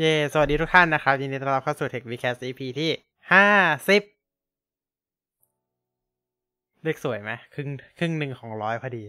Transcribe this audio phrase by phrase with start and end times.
[0.00, 2.90] เย้สวัสดีทุกท่านนะครับ ยินดีต้อนรับเข้าสู่ TechWeCast EP ที่
[3.32, 3.48] ห้า
[3.88, 4.02] สิบ
[6.82, 7.68] เลขสวยไหมครึ่ง
[7.98, 9.04] ครึ่งหนึ่งของร้อยพอดี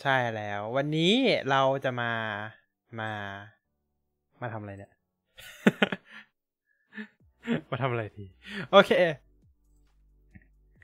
[0.00, 1.12] ใช่แล้ว วันนี้
[1.50, 2.12] เราจะมา
[3.00, 3.10] มา
[4.40, 4.92] มาทำอะไรเนี่ย
[7.70, 8.24] มาทำอะไรที
[8.70, 8.92] โอเค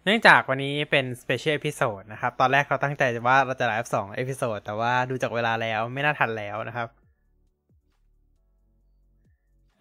[0.09, 6.89] เนื่องจากวันนี้เป็นสเปเชียล e อ i โ d e นะครับ ตอนแรกเราตั้งใจว่าเราจะไลฟ์สอง episode แต่ว่าดูจากเวลาแล้วไม่น่าทันแล้วนะครับ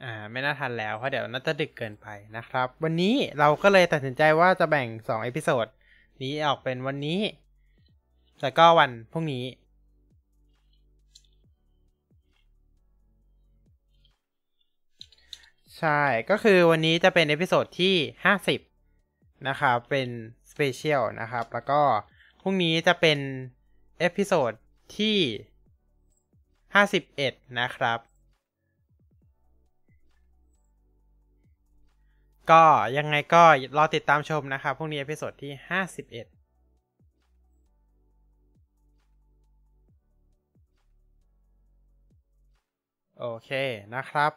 [0.04, 5.66] อ่า ไม่น่าทันแล้วเพราะเดี๋ยวน่าจะดึกเกินไปนะครับ วันนี้เราก็เลยตัดสินใจว่าจะแบ่งสอง episode
[6.22, 7.20] นี้ออกเป็นวันนี้
[8.42, 9.46] แล้วก็วันพรุ่งนี้
[15.78, 18.60] ใช่ ก็คือวันนี้จะเป็น episode ที่ห้าสิบ
[19.48, 20.10] นะครับเป็น
[20.52, 21.82] special นะครับ แล้วก็
[22.42, 23.20] พรุ่งนี้จะเป็น
[24.00, 24.52] episode
[24.98, 25.18] ที่
[26.74, 28.00] ห้าสิบเอ็ดนะครับ
[32.52, 32.64] ก็
[32.98, 33.44] ยังไงก็
[33.78, 36.28] รอติดตามชมนะครับพรุ่งนี้ episode ที่ห้าสิบเอ็ด
[43.20, 43.50] โอเค
[43.96, 44.32] นะครับ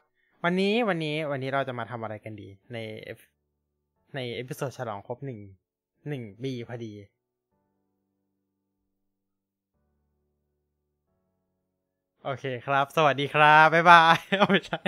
[0.45, 2.79] วันนี้วันนี้วันนี้เราจะมาทำอะไรกันดีใน
[4.15, 5.41] ใน episode ฉลองครบหนึ่ง
[6.09, 6.93] หนึ่งปีพอดี
[12.25, 14.17] โอเคครับ สวัสดีครับ bye bye
[14.51, 14.81] ไม่ใช่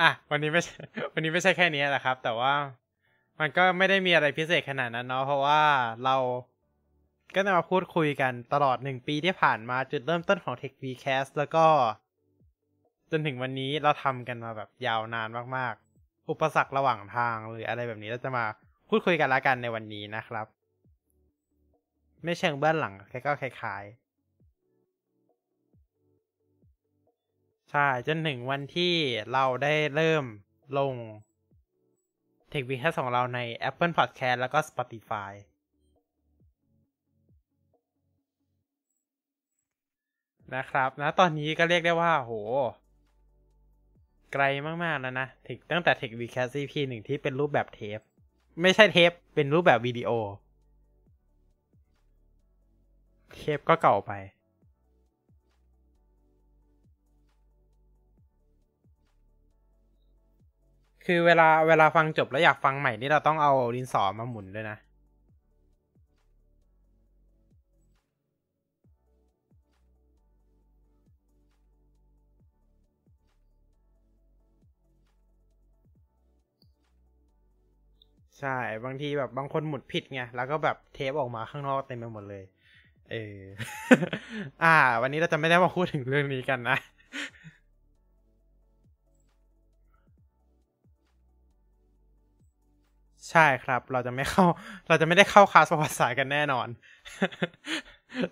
[0.00, 0.74] อะ วันนี้ไม่ใช่
[1.12, 2.54] วันนี้ไม่ใช่แค่นี้แหละครับ แต่ว่า
[3.40, 5.62] มันก็ไม่ได้มีอะไรพิเศษขนาดนั้นเนาะเพราะว่า
[6.04, 6.16] เรา
[7.34, 11.66] ก็จะมาพูดคุยกันตลอดหนึ่งปีที่ผ่านมาจุดเริ่มต้นของ TechWeCast แล้วก็
[13.10, 15.74] จนถึงวันนี้เราทำกันมาแบบยาวนานมาก
[16.30, 18.44] อุปสรรคระหว่างทางหรืออะไรแบบนี้เราจะมา
[18.88, 20.46] พูดคุยกันละกันในวันนี้นะครับ
[22.24, 24.04] ไม่เชิงเบื้องหลังแค่ก็คล้ายๆ
[27.70, 28.94] ใช่ จนถึงวันที่
[29.32, 30.24] เราได้เริ่ม
[30.78, 30.94] ลง
[32.52, 35.32] Tech Vcast ของเราใน Apple Podcast แล้วก็ Spotify
[40.56, 42.32] นะครับนะตอนนี้ก็เรียกได้ว่า โห
[44.34, 48.00] ไกลมากๆแล้วนะถึงตั้งแต่ Tech Vcast EP หนึ่งที่เป็นรูปแบบเทป
[48.62, 50.10] ไม่ใช่เทป เป็นรูปแบบวิดีโอ
[53.34, 54.12] เทปก็เก่าไป
[61.04, 64.76] คือเวลาเวลาฟังจบแล้วอยากฟังใหม่นี่เราต้องเอาดินสอมาหมุนด้วยนะ
[78.44, 82.44] ใช่ บางทีแบบบางคนหมุดผิดไง แล้วก็แบบเทปออกมาข้างนอกเต็มไปหมดเลย
[83.10, 83.40] เออ
[84.62, 84.68] อ่า
[85.02, 86.76] วันนี้เราจะไม่ได้มาพูดถึงเรื่องนี้กันนะ
[93.30, 94.44] ใช่ครับ เราจะไม่เข้า
[94.88, 96.68] เราจะไม่ได้เข้าคลาสประวัติศาสตร์กันแน่นอน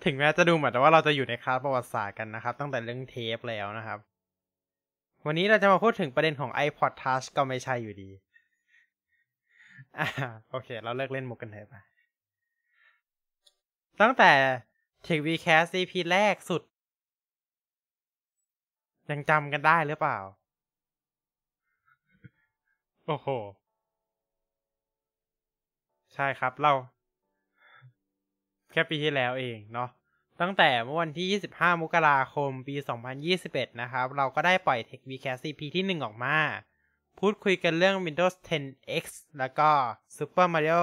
[0.03, 3.99] ถึงแม้จะดูเหมือนว่าเราจะอยู่ในคลาสประวัติศาสตร์กันนะครับ ตั้งแต่เรื่องเทปแล้วนะครับ
[5.25, 8.09] วันนี้เราจะมาพูดถึงประเด็นของ iPod Touch ก็ไม่ใช่อยู่ดี
[9.97, 10.07] อ่า
[10.49, 11.75] โอเค เราเลิกเล่นมุกกันเถอะไป
[14.01, 14.31] ตั้งแต่
[15.05, 16.61] Tech Vcast EP แรกสุด
[19.09, 20.17] ยังจำกันได้หรือเปล่า
[23.07, 23.27] โอ้โห
[26.13, 26.73] ใช่ครับ เรา
[28.71, 29.89] แค่ปีที่แล้วเองเนาะ
[30.41, 32.75] ตั้งแต่เมื่อวันที่ 25 มกราคม ปี
[33.27, 36.37] 2021 นะครับ เราก็ได้ปล่อย Tech Vcast EP ที่ 1 ออกมา
[37.19, 38.35] พูดคุยกันเรื่อง Windows
[38.65, 39.05] 10 X
[39.39, 39.69] แล้วก็
[40.17, 40.81] Super Mario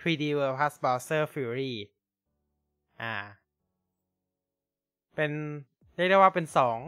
[0.00, 1.72] 3D World Plus Bowser Fury
[3.02, 3.14] อ่า
[5.14, 5.32] เป็น
[5.96, 6.78] เรียกได้ว่าเป็นสอง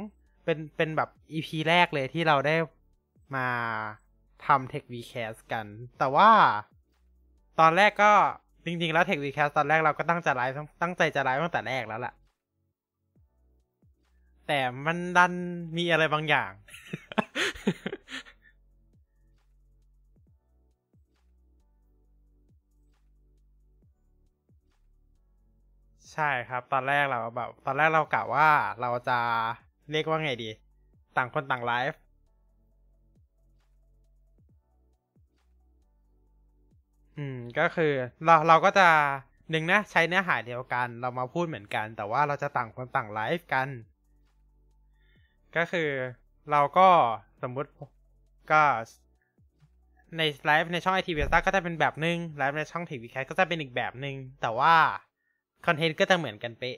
[0.45, 2.57] เป็นเป็นแบบ EP แรกเลยที่เราได้
[3.37, 3.49] มา
[4.47, 5.67] ทำ Tech Vcast กัน
[5.99, 6.31] แต่ว่า
[7.61, 8.13] ตอนแรกก็
[8.65, 12.15] จริง ๆ แล้ว Tech Vcast ตอนแรกเราก็ตั้งใจไลฟ์ตั้งใจจะไลฟ์ตั้งแต่แรกแล้วล่ะ
[14.47, 15.33] แต่มันดัน
[15.77, 16.51] มีอะไรบางอย่าง
[26.15, 28.49] ใช่ครับ ตอนแรกเราแบบ ตอนแรกเรากะว่า
[28.81, 29.19] เราจะ
[29.91, 30.51] เรียกว่าไงดี
[31.17, 31.99] ต่างคนต่างไลฟ์
[37.17, 37.93] อืมก็คือ
[38.25, 38.89] เราเราก็จะ
[39.51, 43.69] หนึ่งนะใช้เนื้อหาเดียวกัน เรามาพูดเหมือนกัน แต่ว่าเราจะต่างคนต่างไลฟ์กัน
[45.57, 45.91] ก็คือ
[46.51, 46.89] เราก็
[47.43, 47.71] สมมุติ
[48.51, 48.63] ก็
[50.17, 54.75] ในไลฟ์ในช่อง IT Wizard ก็จะเป็นแบบหนึ่งไลฟ์ในช่อง TechWeCast ก็จะเป็นอีกแบบหนึ่งแต่ว่า
[55.67, 56.77] content ก็จะเหมือนกันเป๊ะ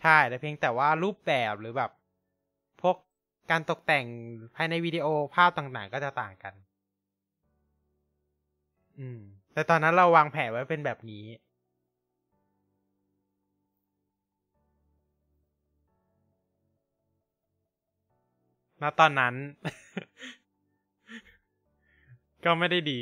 [0.00, 1.90] ใช่แต่เพียงแต่ว่ารูปแบบหรือแบบ
[2.80, 2.96] พวก
[3.50, 4.06] การตกแต่ง
[4.54, 6.54] ภายในวิดีโอภาพต่างๆ ก็จะต่างกัน
[8.98, 9.20] อืม
[9.52, 11.24] แต่ตอนนั้นเราวางแผนไว้เป็นแบบนี้
[18.82, 19.34] ณ ตอนนั้น
[22.44, 23.00] ก็ไม่ได้ดี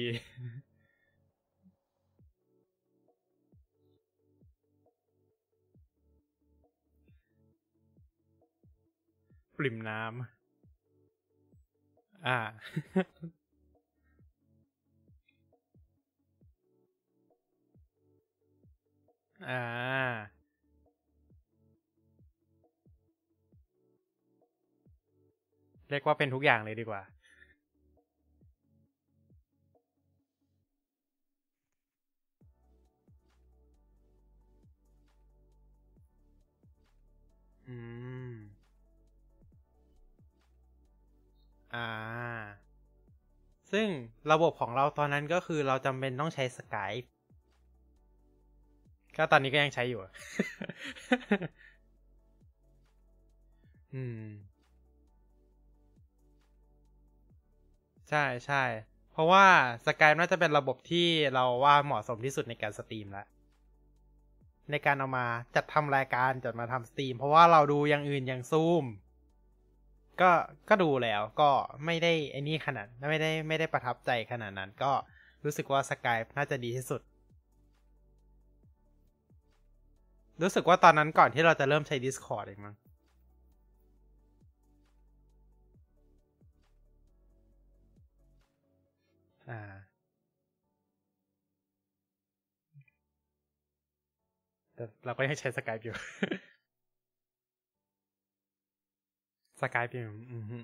[9.67, 10.13] ริมน้ำ
[12.27, 12.39] อ่า
[19.47, 19.55] อ่า
[25.91, 27.03] เรียกว่าเป็นทุกอย่างเลยดีกว่า
[37.67, 37.75] อื
[38.16, 38.16] ม
[41.77, 41.87] อ่า
[43.73, 43.89] ซึ่ง
[44.33, 47.07] ระบบของเราตอนนั้นก็คือเราจำเป็นต้องใช้ Skype
[49.17, 50.01] ก็ตอนนี้ก็ยังใช้อยู่
[53.95, 54.23] อืม
[58.11, 58.63] ใช่ใช่
[59.13, 59.47] เพราะว่า
[59.87, 63.27] Skype น่าจะเป็นระบบที่เราว่าเหมาะสมที่สุดในการสตรีมแล้ว
[64.71, 68.85] ในการเอามาจัดทำรายการจัดมาทำสตรีม เพราะว่าเราดูอย่างอื่นอย่างซูม
[70.21, 70.31] ก็
[70.69, 71.51] ก็ดูแล้วก็
[71.85, 74.93] ไม่ได้ไอ้นี่ขนาดไม่ได้ไม่ได้ประทับใจขนาดนั้น ก็
[75.45, 77.01] รู้สึกว่า Skype น่าจะดีที่สุด
[80.43, 82.75] รู้สึกว่าตอนนั้นก่อนที่เราจะเริ่มใช้ Discord เองมั้ง
[89.51, 89.61] อ่า
[94.75, 95.95] แต่เราก็ยังใช้ Skype อยู่
[99.61, 100.59] Skype อยู่อือฮึ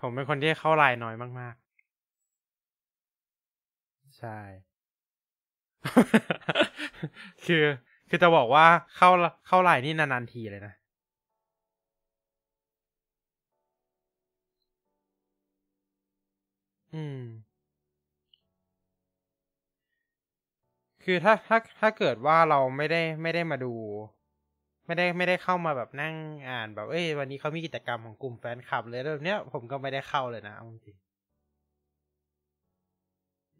[0.00, 1.54] ผมเป็นคนที่เข้าไลน์น้อยมาก
[3.94, 4.38] ๆ ใช่
[7.46, 7.64] คือ
[8.08, 8.66] คือจะบอกว่า
[8.96, 9.08] เข้า
[9.46, 10.72] เข้าไลน์นี่นาน ๆ ทีเลยนะ
[16.92, 17.16] อืม
[21.04, 23.72] คือถ้าถ้าถ้าเกิดว่าเราไม่ได้ไม่ได้มาดู
[24.86, 26.14] ไม่ได้ไม่ได้เข้ามาแบบนั่ง
[26.48, 30.96] อ่านแบบเอ้ยวันนี้เขามีกิจกรรมของกลุ่มแฟนคลับเลยแบบเนี้ยผมก็ไม่ได้เข้าเลยนะเอาจริง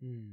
[0.03, 0.27] อืม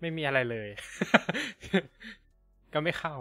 [0.00, 0.68] ไม่มีอะไรเลย
[2.72, 3.14] ก็ไม่เข้า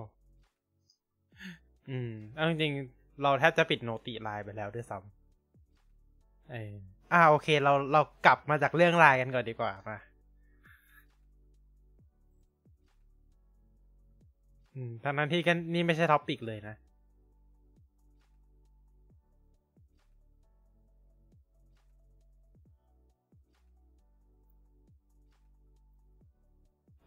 [1.89, 9.97] อืมเอาจริงๆเราแทบจะปิด noti LINE ไปแล้วด้วยซ้ำเอ อ่าโอเค เราเรากลับมาจากเรื่องไลน์กันก่อนดีกว่ามา
[14.75, 16.75] อืมทั้งนั้นที่กันนี่ไม่ใช่ topic เลยนะ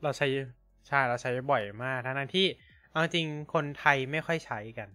[0.02, 0.26] เราใช้
[0.86, 2.46] ใช่เราใช้บ่อยมากทั้งนั้นที่
[2.90, 4.88] เอาจริงคนไทยไม่ค่อยใช้กัน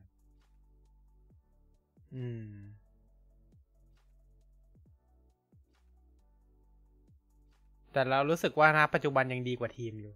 [2.14, 2.69] อืม
[7.94, 10.14] แต่เรารู้สึกว่านะปัจจุบันยังดีกว่าทีมอยู่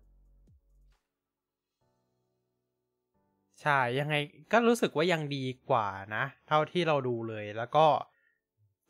[3.61, 4.15] ใช่ ยังไง
[4.51, 7.85] ก็รู้สึกว่ายังดีกว่านะ เท่าที่เราดูเลยแล้วก็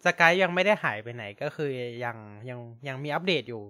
[0.05, 1.69] สกายยังไม่ได้หายไปไหนก็คือ
[2.03, 2.17] ยัง
[2.49, 3.63] ยังยังมีอัปเดตอยู่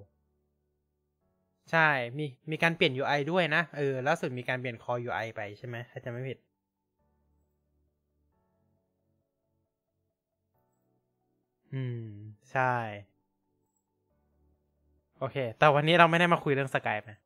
[1.71, 6.37] ใช่ มีมีการเปลี่ยน UI ด้วยนะ เออล่าสุดมีการเปลี่ยน Core UI ไปใช่ไหมถ้าจะไม่ผิด
[11.73, 11.97] อืม
[12.51, 12.61] ใช่
[15.23, 17.17] โอเค แต่วันนี้เราไม่ได้มาคุยเรื่องสกายนะ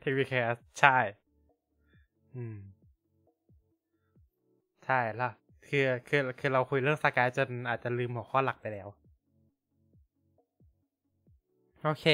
[0.00, 0.96] เทควิแคสใช่
[2.34, 2.56] อืม
[4.84, 5.30] ใช่ละ
[5.66, 8.88] คือคือคือเราคุยเรื่องสกายจนอาจจะลืมหัวข้อหลักไปแล้ว
[11.84, 12.04] โอเค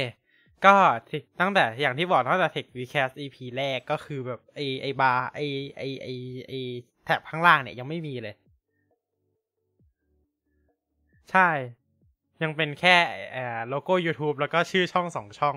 [0.65, 0.75] ก็
[1.41, 5.41] ตั้งแต่อย่างที่บอกตั้งแต่ Tech Vcast EP แรกก็คือแบบไอไอบาร์ไอ
[5.77, 6.07] ไอไอ
[6.47, 6.53] ไอ
[7.05, 8.35] แถบข้างล่างเนี่ยยังไม่มีเลย
[11.31, 11.49] ใช่
[12.43, 12.97] ยังเป็นแค่
[13.69, 15.57] โลโก้ YouTube แล้วก็ชื่อช่องสองช่อง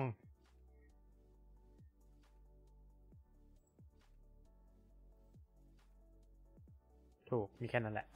[7.30, 8.06] ถูก มีแค่นั้นแหละ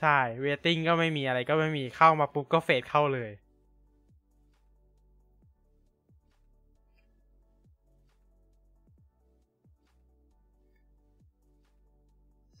[0.00, 3.30] ใช่เวทติ้งก็ไม่มีอะไรก็ไม่มีเข้ามาปุ๊บก็เฟดเข้าเลย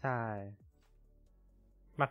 [0.00, 0.59] ใช่
[2.00, 2.10] มัน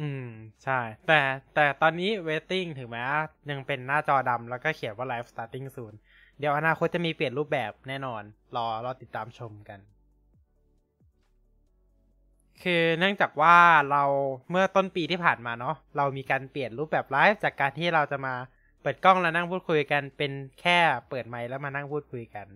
[0.00, 0.24] อืม
[0.64, 1.20] ใช่ แต่
[1.54, 3.04] แต่ตอนนี้ waiting ถึงแม้
[3.50, 5.94] ยังเป็นหน้าจอดำแล้วก็เขียนว่า live starting soon
[6.38, 8.22] เดี๋ยวอนาคตจะมีเปลี่ยนรูปแบบแน่นอน
[8.56, 9.80] รอรอติดตามชมกัน
[12.62, 13.56] คือเนื่องจากว่า
[13.90, 14.04] เรา
[14.50, 18.34] เมื่อต้นปีที่ผ่านมาเนาะเรามีการเปลี่ยนรูปแบบไลฟ์จากการที่เราจะมา
[18.82, 22.46] เปิดกล้องแล้วนั่งพูดคุยกันเป็นแค่เปิดไมค์แล้วมานั่งพูดคุยกัน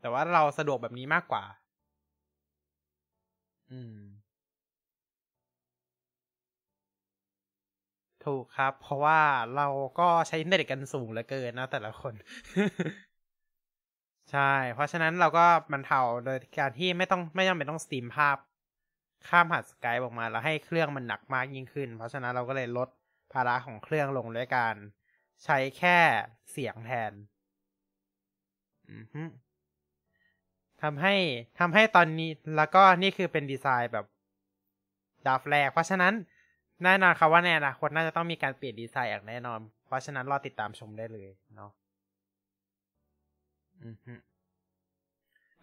[0.00, 1.44] แต่ว่าเราสะดวกแบบนี้มากกว่า
[3.70, 3.96] อืม
[8.24, 9.20] ถูกครับ เพราะว่า
[9.56, 9.66] เรา
[9.98, 12.14] ก็ใช้อินเทอร์เน็ตกันสูงเหลือเกินนะแต่ละคน
[14.30, 18.36] ใช่ เพราะฉะนั้นเราก็บรรเทาโดยการที่ไม่ต้องไม่จำเป็นต้อง stream ภาพ
[19.28, 22.88] ข้ามผ่าน Skype ออกมาแล้วให้เครื่องมันหนักมากยิ่งขึ้น เพราะฉะนั้นเราก็เลยลด
[23.32, 24.74] ภาระของเครื่องลงด้วยการ
[25.44, 25.98] ใช้แค่
[26.50, 27.12] เสียงแทน
[28.90, 29.22] อือฮึ
[30.82, 31.14] ทำให้
[31.58, 34.06] ทำให้ตอนนี้แล้วก็นี่คือเป็นดีไซน์แบบ
[35.28, 36.12] ดับแรก เพราะฉะนั้น
[36.84, 41.70] แน่นอนครับว่าในอนาคตน่าจะต้องมีการเปลี่ยนดีไซน์อย่างแน่นอน เพราะฉะนั้นรอติดตามชมได้เลยเนาะ
[43.82, 44.20] อืม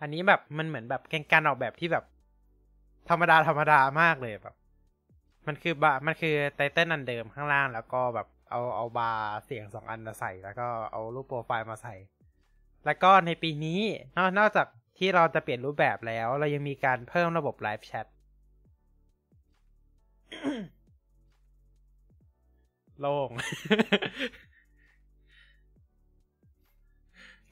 [0.02, 2.06] อันนี้แบบมันเหมือนแบบการออกแบบที่แบบ
[3.10, 4.56] ธรรมดาธรรมดามากเลยแบบ
[5.48, 11.96] มันคือบามันคือไตเติ้ลอันเดิมข้างล่าง แล้วก็แบบเอาเอาบาร์เสียงสองอันมาใส่ แล้วก็เอารูปโปรไฟล์มาใส่
[12.86, 13.82] แล้วก็ในปีนี้
[14.18, 18.08] นอกนอกจาก ที่เราจะเปลี่ยนรูปแบบแล้ว เรายังมีการเพิ่มระบบ live chat
[23.00, 23.30] โล่ง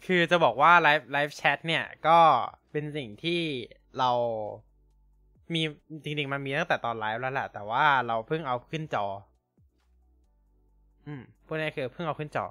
[0.06, 2.18] คือจะบอกว่า live live chat เนี่ย ก็
[2.72, 3.42] เป็นสิ่งที่
[4.00, 4.12] เรา
[5.54, 5.62] มี
[6.04, 9.06] จริงๆ มันมีตั้งแต่ตอนไลฟ์แล้วแหละ แต่ว่าเราเพิ่งเอาขึ้นจอ
[11.08, 12.46] อืมพูดง่ายคือเพิ่งเอาขึ้นจอ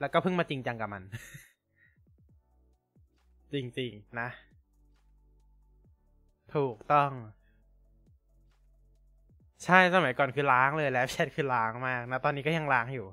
[0.00, 1.02] แล้วก็เพิ่งมาจริงจังกับมัน
[3.52, 4.28] จริงๆนะ
[6.54, 7.12] ถูกต้อง
[9.64, 13.06] ใช่สมัยก่อนคือล้างเลยแล้วแชทคือล้างมากนะ ตอนนี้ก็ยังล้างอยู่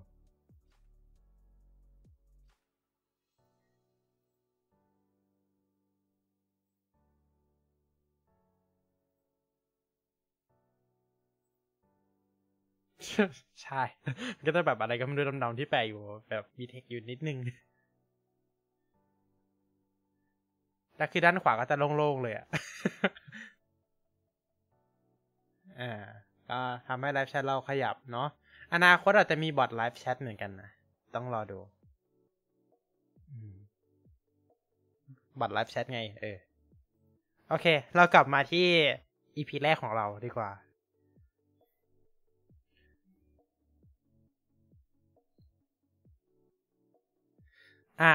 [13.63, 13.75] ใช่
[14.45, 15.97] ก็จะแบบอะไรก็ไม่รู้ดำๆที่แปะอยู่
[16.29, 17.37] แบบมีเทคอยู่นิดนึง
[20.99, 22.45] แต่คือด้านขวาก็จะโล่งๆเลยอะ
[25.79, 25.91] อ่า
[26.49, 28.27] ก็ทำให้ live chat เราขยับเนาะ
[28.73, 30.69] อนาคตอาจจะมี bot live chat เหมือนกันนะ
[31.15, 31.59] ต้องรอดู
[35.39, 36.37] bot live chat ไง เออ
[37.49, 37.65] โอเค
[37.95, 38.67] เรากลับมาที่
[39.37, 40.49] EP แรกของเราดีกว่า
[48.01, 48.13] อ่า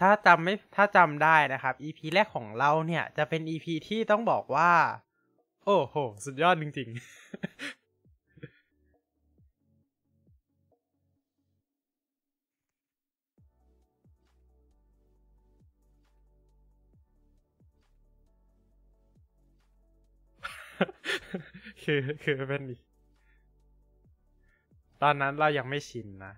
[0.00, 4.72] ถ้าจำไม่ถ้าจำได้นะครับ EP แรกของเราเนี่ยจะเป็น EP ที่ต้องบอกว่า
[5.64, 6.96] โอ้โห สุดยอดจริง ๆ
[21.82, 22.62] คือคือเป็น
[25.02, 26.32] ตอนนั้นเรายังไม่ชินนะ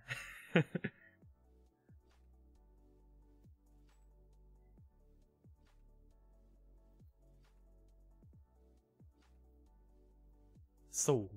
[11.08, 11.32] สูง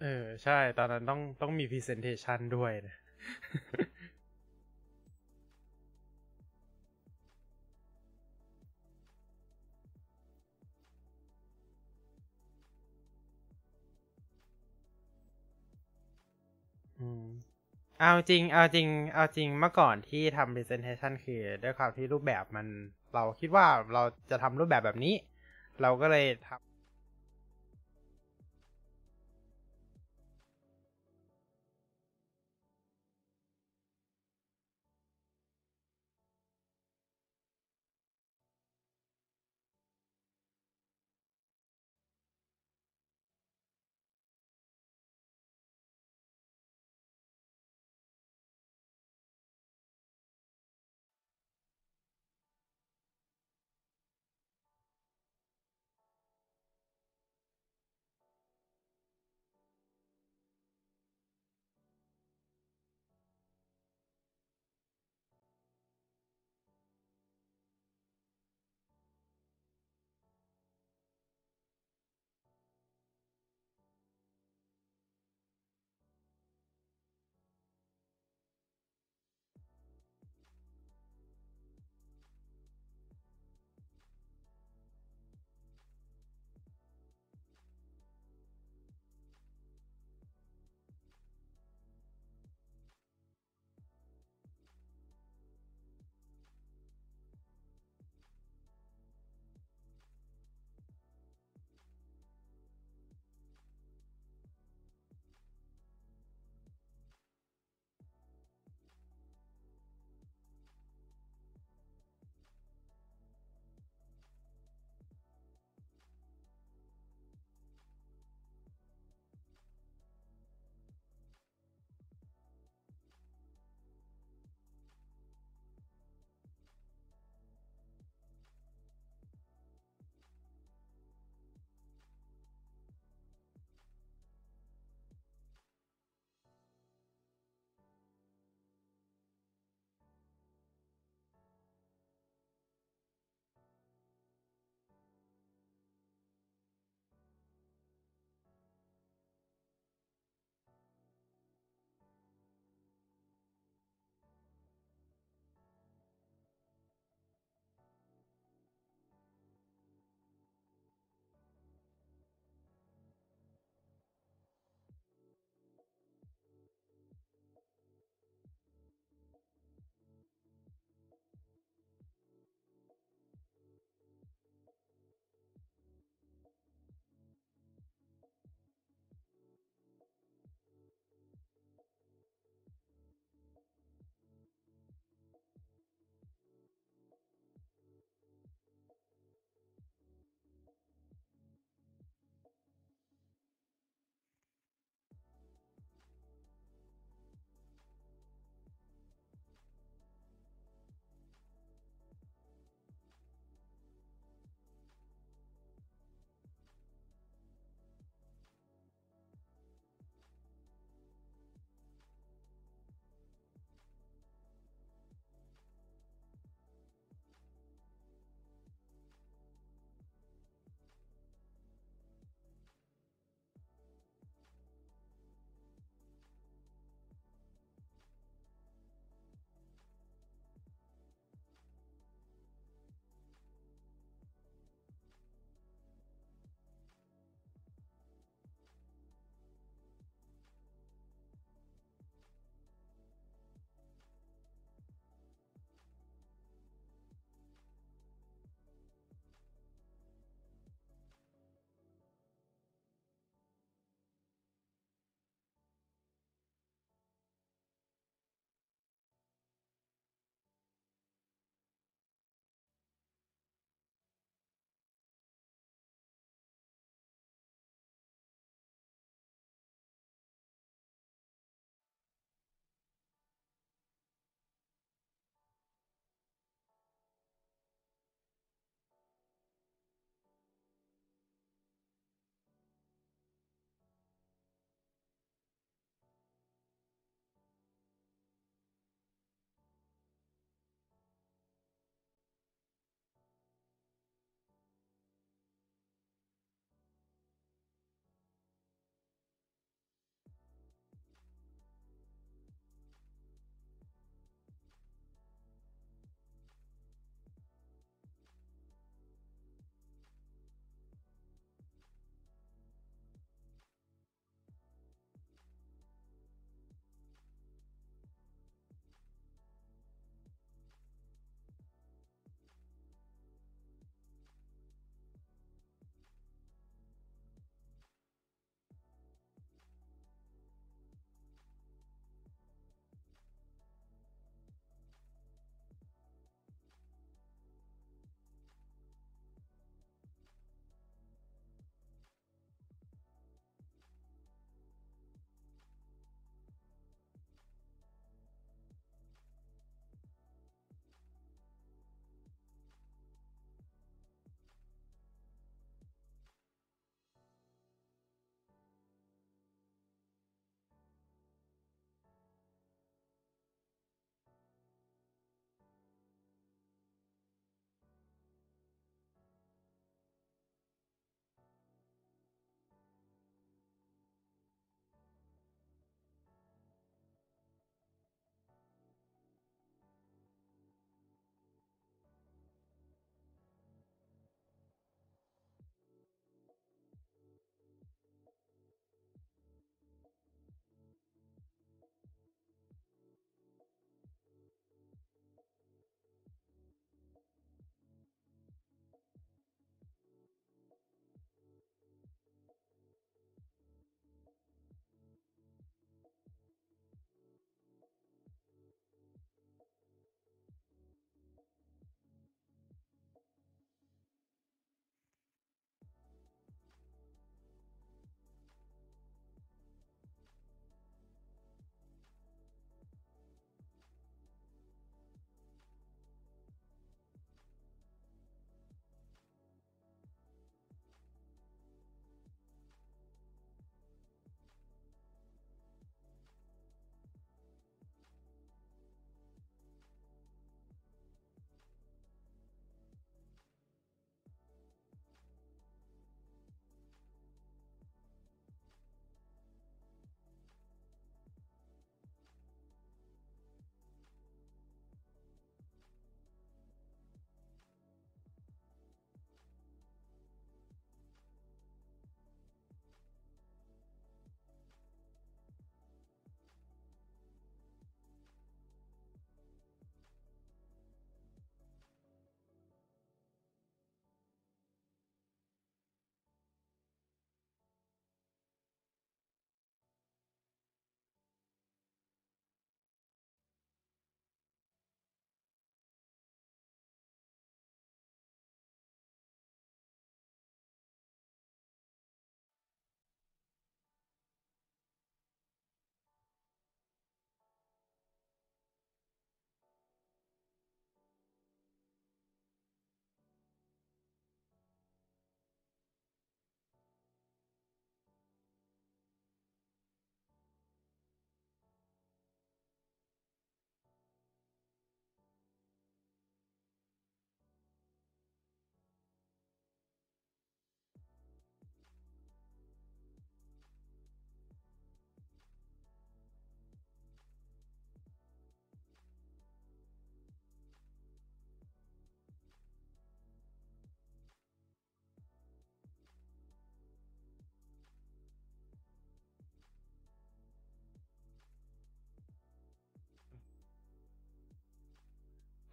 [0.00, 2.94] เออ ใช่ ตอนนั้นต้องต้องมี presentation ด้วยนะ
[17.00, 17.24] อืม
[18.00, 22.66] เอาจริง เอาจริง เอาจริง เมื่อก่อนที่ทำ presentation คือด้วยความที่รูปแบบมัน
[23.14, 25.14] เราคิดว่าเราจะทำรูปแบบแบบนี้
[25.82, 26.73] เราก็เลยทำ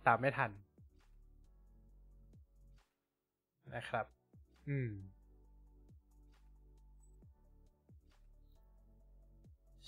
[0.07, 0.51] ตามไม่ทัน
[3.75, 4.05] นะครับ
[4.69, 4.91] อืม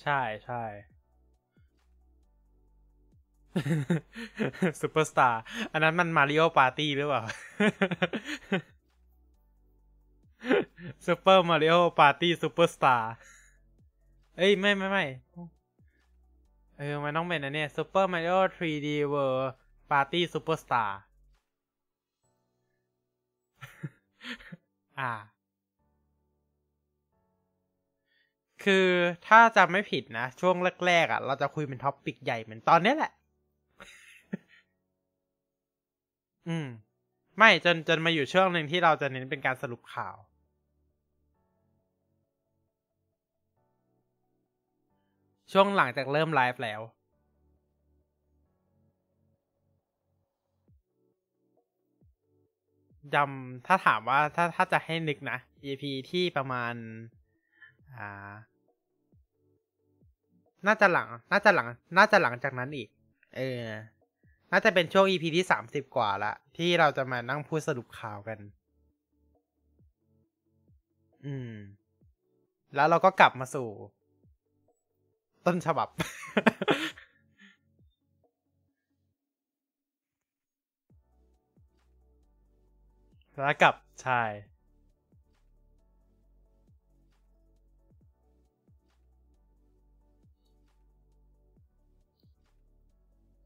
[0.02, 0.64] ใช่ใช่
[4.82, 7.24] ซูเปอร์สตาร์อันนั้นมัน Mario Party หรือเปล่า
[11.06, 13.14] Super Mario Party Superstar
[14.38, 15.04] เอ้ย ไม่ไม่ไม่
[16.78, 18.88] เออ มันต้องเป็นอันเนี้ยซูเปอร์มาริโอ 3D
[19.90, 20.90] World Party Superstar
[25.00, 25.12] อ่า
[28.64, 28.88] คือ
[29.28, 33.12] ถ้าจำไม่ผิดนะ ช่วงแรกๆอะ เราจะคุยเป็น topic ใหญ่เหมือนตอนนี้แหละ
[36.48, 36.68] อืม
[37.38, 40.16] ไม่จนจนมาอยู่ช่วงหนึ่งที่เราจะเน้นเป็นการสรุปข่าว
[45.52, 46.82] ช่วงหลังจากเริ่มไลฟ์แล้ว
[53.16, 56.74] จำถ้าถามว่าถ้าถ้าจะให้นึกนะ EP ที่ประมาณ
[57.98, 58.32] อ่า
[60.68, 62.90] น่าจะหลัง น่าจะหลัง น่าจะหลังจากนั้นอีก
[63.38, 63.64] เออ
[64.52, 68.40] น่าจะเป็นช่วง EP ที่สามสิบกว่าละ ที่เราจะมานั่งพูดสรุปข่าวกัน
[71.26, 71.54] อืม
[72.76, 73.68] แล้วเราก็กลับมาสู่
[75.46, 75.90] ต้นฉบับ
[83.36, 84.22] แล้วกลับใช่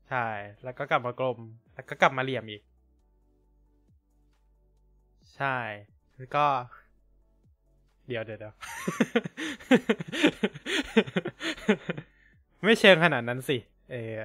[0.10, 0.28] ใช่
[0.64, 1.38] แล้วก็กลับมากลม
[1.74, 2.62] แล้วก็กลับมาเหลี่ยมอีก
[5.36, 5.58] ใช่
[6.18, 6.46] แล้วก็
[8.08, 8.54] เดี๋ยวเดี๋ยว
[12.64, 13.58] ไม่เชิงขนาดนั้นสิ
[13.92, 14.20] เออ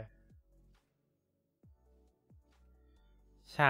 [3.54, 3.66] ใช่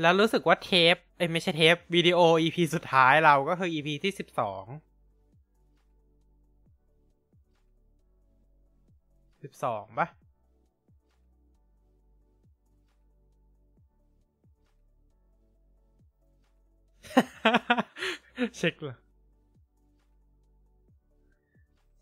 [0.00, 4.64] แล้วรู้สึกว่าเทปเอ้ไม่ใช่เทปวิดีโอ EP สุดท้ายเราก็คือ EP ที่สิบสอง
[9.42, 10.08] สิบสองปะ
[18.56, 18.96] เช็คเลย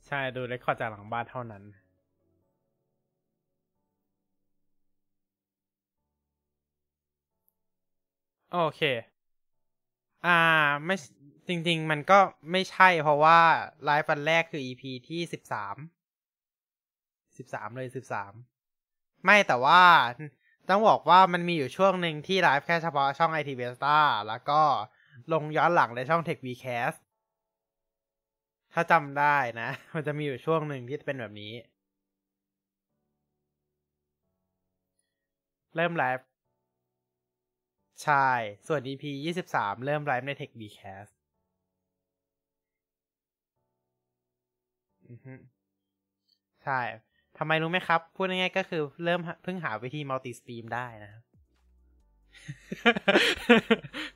[0.06, 1.62] ใช่ ดูเรคคอร์ดจากหลังบ้านเท่านั้น
[8.52, 8.80] โอเค
[10.26, 10.38] อ่า
[10.84, 10.96] ไม่
[11.48, 12.18] จริง ๆ มันก็
[12.52, 13.38] ไม่ใช่เพราะว่า
[13.84, 15.76] ไลฟ์วันแรกคือ EP ที่สิบสาม
[17.38, 18.32] สิบสามเลยสิบสาม
[19.24, 19.82] ไม่แต่ว่า
[20.68, 24.60] ต้องบอกว่ามันมีอยู่ช่วงหนึ่งที่ไลฟ์แค่เฉพาะช่อง IT b e s t a แล้วก็
[25.32, 26.98] ลงย้อนหลังในช่อง TechWeCast
[28.72, 31.52] ถ้าจำได้นะ มันจะมีอยู่ช่วงหนึ่งที่เป็นแบบนี้
[35.76, 36.25] เริ่มไลฟ์
[38.02, 38.28] ใช่
[38.66, 39.04] ส่วน EP
[39.46, 41.12] 23เริ่มไลฟ์ใน TechWeCast
[46.64, 46.80] ใช่
[47.38, 51.22] ทำไมรู้ไหมครับ พูดง่ายๆก็คือเริ่มเพิ่งหาวิธี multistream ได้นะครับ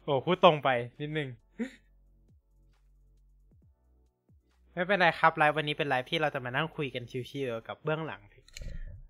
[0.05, 0.69] โอ้พูดตรงไป
[1.01, 1.29] นิดนึง
[4.75, 8.23] ไม่เป็นไรครับไลฟ์วันนี้เป็นไลฟ์ที่เราจะมานั่งคุยกันชิวๆกับเบื้องหลัง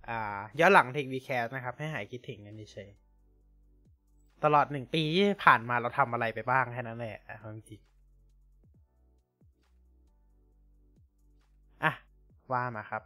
[0.08, 2.90] อ่าย้อนหลังเทควีแคสนะครับ ให้หายคิดถึงกันเฉย
[4.44, 7.16] ตลอดหนึ่งปีที่ผ่านมาเราทำอะไรไปบ้างแค่นั้นแหละ
[7.56, 7.80] จริง
[11.84, 11.92] อะ
[12.52, 13.02] ว่ามาครับ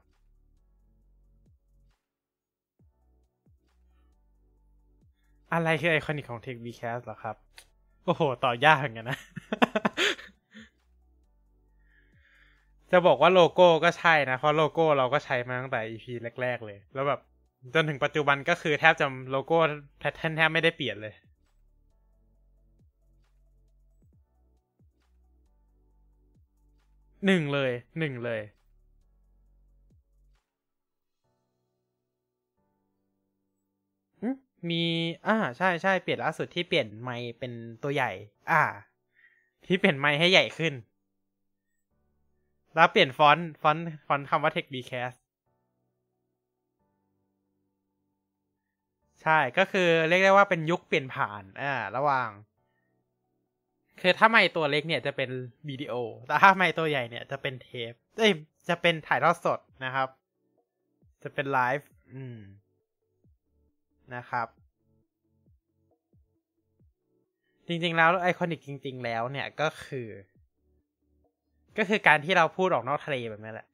[5.52, 7.36] อะไรคือไอคอนิกของ Tech Vcast หรอครับ
[8.04, 9.18] โอ้โห ตอบยากเหมือนกันนะ
[12.90, 16.06] จะบอกว่าโลโก้ก็ใช่นะ เพราะโลโก้เราก็ใช้มาตั้งแต่ EP
[16.42, 17.20] แรก ๆ เลย แล้วแบบ
[17.72, 19.58] จนถึงปัจจุบันก็คือแทบจะโลโก้
[19.98, 21.14] pattern แทบไม่ได้เปลี่ยนเลย
[27.26, 28.40] หนึ่งเลยหนึ่งเลย
[34.70, 34.82] มี
[35.26, 38.10] อ่าใช่ใช่เปลี่ยนล่าสุดที่เปลี่ยนไมค์เป็นตัวใหญ่
[38.50, 38.62] อ่า
[39.66, 40.74] ที่เปลี่ยนไมค์ให้ใหญ่ขึ้น
[42.74, 45.18] แล้วเปลี่ยนฟอนต์ฟอนต์ฟอนต์คำว่า TechWeCast
[49.24, 52.30] ใช่ก็คือเรียกได้ว่าเป็นยุคเปลี่ยนผ่านอ่าระหว่าง
[54.00, 55.30] คือถ้าไมค์ตัวเล็กเนี่ยจะเป็น
[55.68, 55.94] วิดีโอ
[56.26, 58.32] แต่ถ้าไมค์ตัวใหญ่เนี่ยจะเป็นเทปเอ้ย
[58.68, 60.08] จะเป็นถ่ายทอดสดนะครับ
[61.22, 62.38] จะเป็นไลฟ์อืม
[64.14, 64.48] นะครับ
[67.68, 70.08] จริงๆแล้วไอคอนิกจริง ๆ แล้วเนี่ยก็คือ
[71.78, 73.68] ก็คือการที่เราพูดออกนอกทะเลแบบนี้แหละ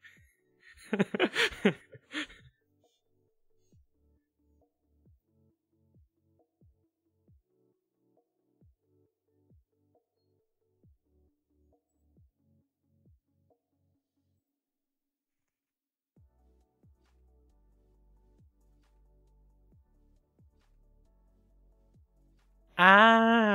[22.80, 23.50] อ่า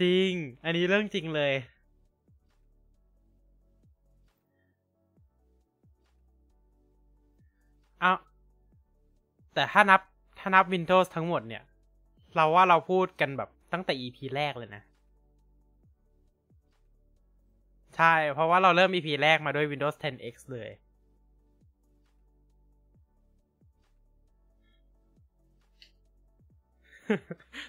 [0.00, 0.32] จริง
[0.64, 1.52] อันนี้เรื่องจริงเลย
[8.00, 8.12] เอา
[9.54, 10.00] แต่ถ้านับ
[10.38, 11.62] ถ้านับ Windows ทั้งหมดเนี่ย
[12.36, 14.82] เราว่าเราพูดกันแบบตั้งแต่ EP แรกเลยนะ
[17.96, 20.68] ใช่ เพราะว่าเราเริ่ม EP แรกมาด้วย Windows 10X เลย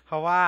[0.06, 0.42] เพราะว่า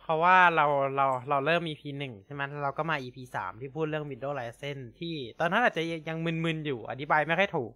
[0.00, 7.72] เพราะว่าเราเราเราเริ่ม EP หนึ่งใช่ไหมเราก็มา EP สามที่พูดเรื่อง Windows License ที่ตอนนั้นอาจจะยังมึนๆอยู่อธิบายไม่ค่อยถูก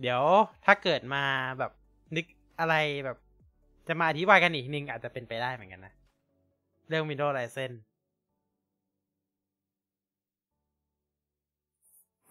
[0.00, 0.22] เดี๋ยว
[0.66, 1.22] ถ้าเกิดมา
[1.58, 1.72] แบบ
[2.16, 2.26] นึก
[2.60, 3.18] อะไรแบบ
[3.88, 5.94] จะมาอธิบายกันอีกนึงอาจจะเป็นไปได้เหมือนกันนะ
[6.88, 7.78] เรื่อง Windows License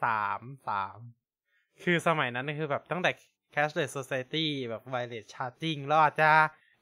[0.04, 0.97] สามสาม
[1.84, 3.12] คือสมัยนั้นคือแบบตั้งแต่
[3.53, 6.29] Cashless Society แบบ Wireless Charging เราอาจจะ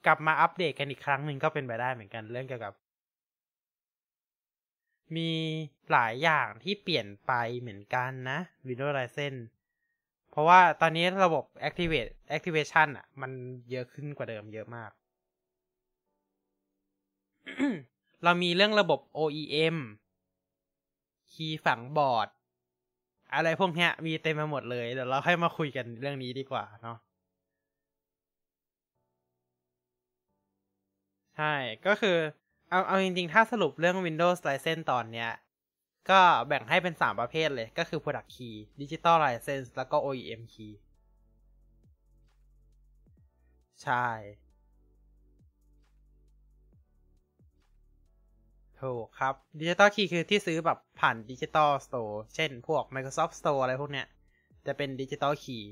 [0.06, 2.74] กลับมาอัปเดตกันอีกครั้งหนึ่งก็เป็นไปได้เหมือนกันเรื่องเกี่ยวกับ
[5.16, 5.30] มี
[5.90, 9.42] หลายอย่างที่เปลี่ยนไปเหมือนกันนะ Windows License
[10.30, 13.30] เพราะว่าตอนนี้ระบบ Activate Activation อะ มัน
[13.70, 14.90] เยอะขึ้นกว่าเดิมเยอะมาก
[18.24, 19.76] เรามีเรื่องระบบ OEM
[21.32, 22.28] คีย์ฝังบอร์ด
[23.34, 26.96] อะไรพวกเนี้ย มีเต็มไปหมดเลยเดี๋ยวเราค่อยมาคุยกันเรื่องนี้ดีกว่าเนาะ
[31.36, 31.54] ใช่
[31.86, 32.16] ก็คือ
[32.70, 35.30] เอาเอาจริงๆ ถ้าสรุปเรื่อง Windows License ตอนเนี้ย
[36.10, 40.72] ก็แบ่งให้เป็น 3 ประเภทเลย ก็คือ Product Key Digital License แล้วก็ OEM Key
[43.82, 44.06] ใช่
[48.82, 54.06] ถูกครับ Digital Key คือที่ซื้อแบบผ่าน Digital Store เช่นพวก Microsoft Store อะไรพวกเนี้ย
[54.66, 55.62] จะเป็น Digital Key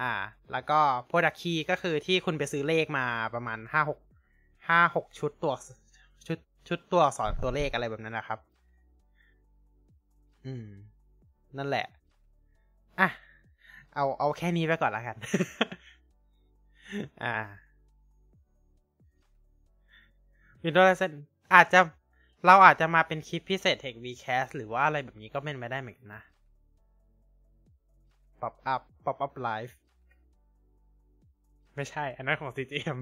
[0.00, 0.12] อ่า
[0.52, 0.80] แล้วก็
[1.10, 5.54] Product Key ก็คือที่คุณไปซื้อเลขมาประมาณ5 6 5 6ชุดตัว
[6.26, 8.38] ชุดชุดตัวอักษรตัวเลขอะไรแบบนั้นนะครับ
[10.46, 10.66] อืม
[11.56, 11.86] นั่นแหละ
[13.00, 13.08] อะ
[13.94, 15.16] เอาเอาแค่นี้ไปก่อนละกัน
[17.22, 17.34] อ่า
[20.62, 21.12] Windows เซน
[21.54, 21.80] อาจจะ
[22.46, 26.22] เราอาจจะมาเป็นคลิปพิเศษ Tech Vcast หรือว่าอะไรแบบนี้ก็เป็นไปได้เหมือนกันนะ
[28.40, 29.72] Pop up Pop up Live
[31.76, 32.98] ไม่ใช่ อันนั้นของ CGM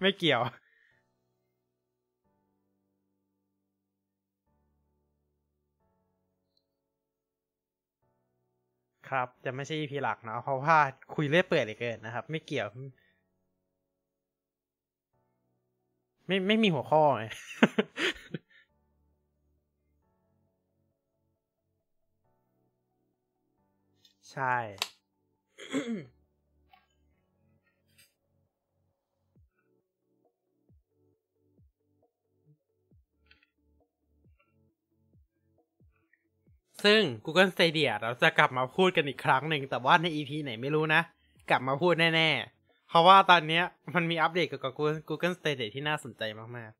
[0.00, 0.40] ไม่เกี่ยว
[9.08, 10.76] ครับ จะไม่ใช่ EP หลักเนาะเพราะว่า
[11.14, 12.68] คุยเรื่อยเปื่อยเหลยเกินนะครับ ไม่เกี่ยว
[16.26, 17.24] ไม่ไม่มีหัวข้อไง
[24.30, 24.56] ใช่
[36.84, 41.00] ซึ่ง Google Stadia เราจะกลับมาพูดกันอีกครั้งหนึ่ง แต่ว่าใน EP ไหนไม่รู้นะ
[41.50, 42.53] กลับมาพูดแน่ ๆ
[42.94, 43.62] เพราะว่าตอนนี้
[43.94, 44.72] มันมีอัปเดตเกี่ยวกับ
[45.08, 46.22] Google Stadia ที่น่าสนใจ
[46.56, 46.72] มาก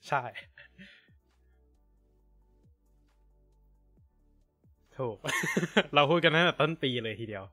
[0.00, 0.22] ๆ ใช่
[4.98, 5.16] ถูก
[5.94, 7.44] เราพูดกันตั้งแต่ต้นปีเลยทีเดียว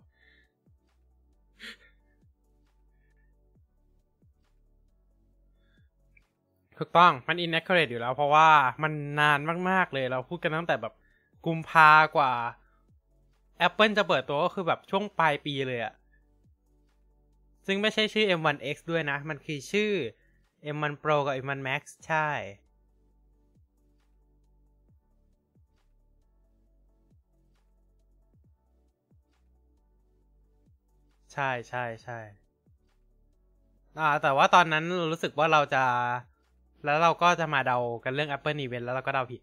[6.78, 8.50] ถูกต้องมัน inaccurate อยู่แล้ว เพราะว่า
[8.84, 10.94] มันนานมากๆเลยเราพูดกันตั้งแต่แบบ
[11.46, 12.32] กุมภากว่า
[13.68, 15.94] Apple จะเปิดตัวก็คือแบบช่วงปลายปีเลยอะ
[17.66, 19.92] ซึ่งไม่ใช่ชื่อ M1X ด้วยนะ มันคือชื่อ
[20.76, 22.30] M1 Pro กับ M1 Max ใช่
[31.34, 32.20] ใช่ใช่ใช่
[34.00, 35.84] อ่า แต่ว่าตอนนั้นรู้สึกว่าเราจะ
[36.84, 39.42] แล้วเราก็จะมาเดากันเรื่อง Apple Event แล้วเราก็เดาผิด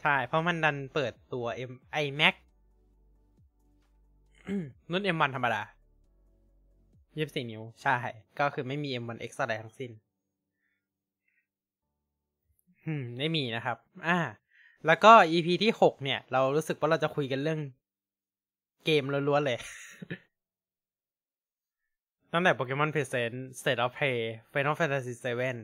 [0.00, 1.72] ใช่ เพราะมันดันเปิดตัว M
[2.04, 2.34] iMac
[4.92, 5.62] รุ่น M1 ธรรมดา
[6.78, 7.96] 24นิ้ว ใช่
[8.38, 9.90] ก็คือไม่มี M1X อะไรทั้งสิ้น
[12.84, 14.18] อืม ไม่มีนะครับ อ่า
[14.86, 17.60] แล้วก็ EP ที่6เนี่ย เรารู้สึกว่าเราจะคุยกันเรื่อง
[18.84, 19.58] เกมล้วนๆเลย
[22.36, 24.18] ตั้งแต่ Pokemon Present State of Play
[24.52, 25.56] Final Fantasy 7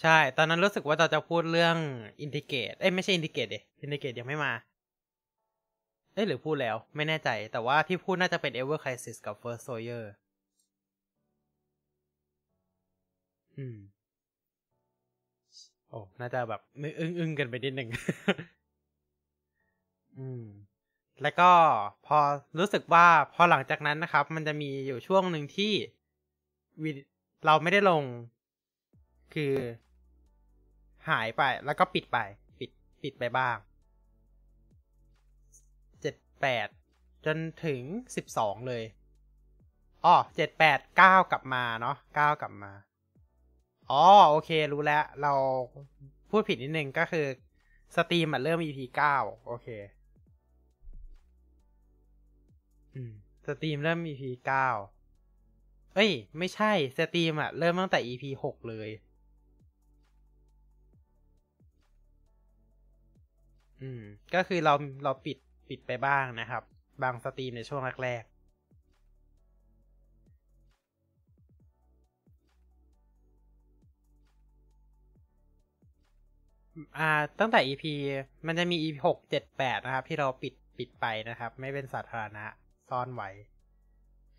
[0.00, 1.76] ใช่ ตอนนั้นรู้สึกว่าเราจะพูดเรื่อง
[2.24, 4.52] Integrate เอ้ยไม่ใช่ Integrate เด Integrate ยังไม่มา
[6.14, 10.04] เอ้ยหรือพูดแล้ว ไม่แน่ใจ แต่ว่าที่พูดน่าจะเป็น Ever Crisis กับ First Soldier
[13.56, 13.76] อืม
[15.90, 17.88] โอ้ น่าจะแบบอึ้งอึ้งกันไปนิดหนึ่ง
[20.18, 20.42] อืม
[21.22, 21.50] แล้วก็
[22.06, 22.18] พอ
[22.58, 25.72] รู้สึกว่าพอหลังจากนั้นนะครับ มันจะมีอยู่ช่วงหนึ่งที่
[26.82, 26.90] วิ
[27.46, 28.02] เราไม่ได้ลง
[29.34, 29.54] คือ
[31.08, 32.18] หายไปแล้วก็ปิดไป
[32.58, 32.70] ปิด
[33.02, 33.56] ปิดไปบ้าง
[36.00, 36.68] เจ็ดแปด
[37.26, 37.80] จนถึง
[38.16, 38.84] สิบสองเลย
[40.04, 42.72] อ๋อเจ็ดแปดเก้ากลับมาเนาะเก้ากลับมา
[43.90, 45.32] อ๋อโอเครู้แล้ว เรา
[46.30, 47.26] พูดผิดนิดนึงก็คือ
[47.96, 49.68] stream มันเริ่ม EP เก้าโอเค
[53.46, 54.68] stream เริ่ม EP เก้า
[55.94, 58.88] เอ้ย ไม่ใช่ stream อะเริ่มตั้งแต่ EP หกเลย
[63.82, 64.02] อืม
[64.34, 64.72] ก็คือเรา
[65.04, 66.62] เราปิดปิดไปบ้างนะครับ
[67.02, 68.24] บางสตรีมในช่วงแรก
[76.98, 77.84] อ่าตั้งแต่ EP
[78.46, 82.46] มันจะมี EP หกเจ็ดแปดนะครับ ที่เราปิดปิดไปนะครับ ไม่เป็นสาธารณะ
[82.90, 83.30] ซ่อนไว้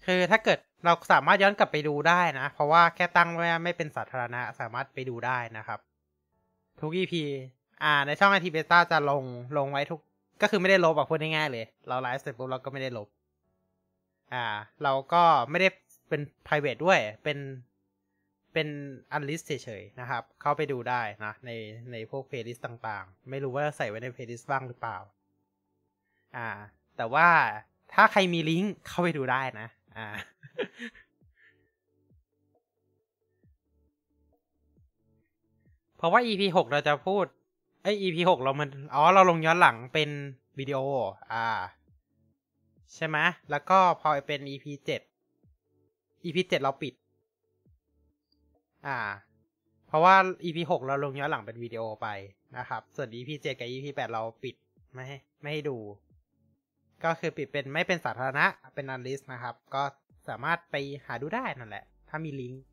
[0.05, 5.79] คือถ้าเกิดเราสามารถย้อนกลับไปดูได้นะ เพราะว่าแค่ตั้งไว้ไม่เป็นสาธารณะสามารถไปดูได้นะครับ
[6.81, 7.13] ทุก EP
[7.83, 9.23] อ่า ในช่องไอทีเบต้าจะลง
[9.57, 10.01] ลงไว้ทุก
[10.41, 13.07] ก็คือไม่ได้ลบแบบพูดง่ายๆเลย เราไลฟ์เสร็จปุ๊บเราก็ไม่ได้ลบ
[14.33, 14.45] อ่า
[14.83, 15.69] เราก็ไม่ได้
[16.09, 17.37] เป็น private ด้วยเป็น
[18.53, 18.67] เป็น
[19.15, 21.51] unlist เฉยๆนะครับ เข้าไปดูได้นะ ใน
[21.91, 24.97] ในพวก playlist ต่างๆ ไม่รู้ว่าใส่ไว้ใน playlist บ้างหรือเปล่า
[26.37, 26.49] อ่า
[26.97, 27.27] แต่ว่า
[27.99, 29.67] ถ้าใครมีลิงก์เข้าไปดูได้นะ
[29.97, 30.07] อ่า
[35.97, 37.25] เพราะว่า EP หกเราจะพูด
[37.83, 40.09] ไอ้ EP หกเรามันอ๋อ เราลงย้อนหลังเป็น
[40.59, 40.79] วิดีโอ
[41.33, 41.47] อ่า
[42.95, 43.17] ใช่ไหม
[43.51, 45.01] แล้วก็พอเป็น EP เจ็ด
[46.25, 46.93] EP เจ็ดเราปิด
[48.87, 48.97] อ่า
[49.87, 52.07] เพราะว่า EP หกเราลงย้อนหลังเป็นวิดีโอไป
[52.57, 54.55] นะครับ ส่วน EP เจ็ดกับ EP แปดเราปิด
[54.93, 55.77] ไม่ให้ไม่ให้ดู
[57.03, 59.83] ก็คือปิดเป็นไม่เป็นสาธารณะเป็นอนลิสต์นะครับ ก็
[60.27, 60.75] สามารถไป
[61.05, 62.63] หาดูได้นั่นแหละ ถ้ามีลิงก์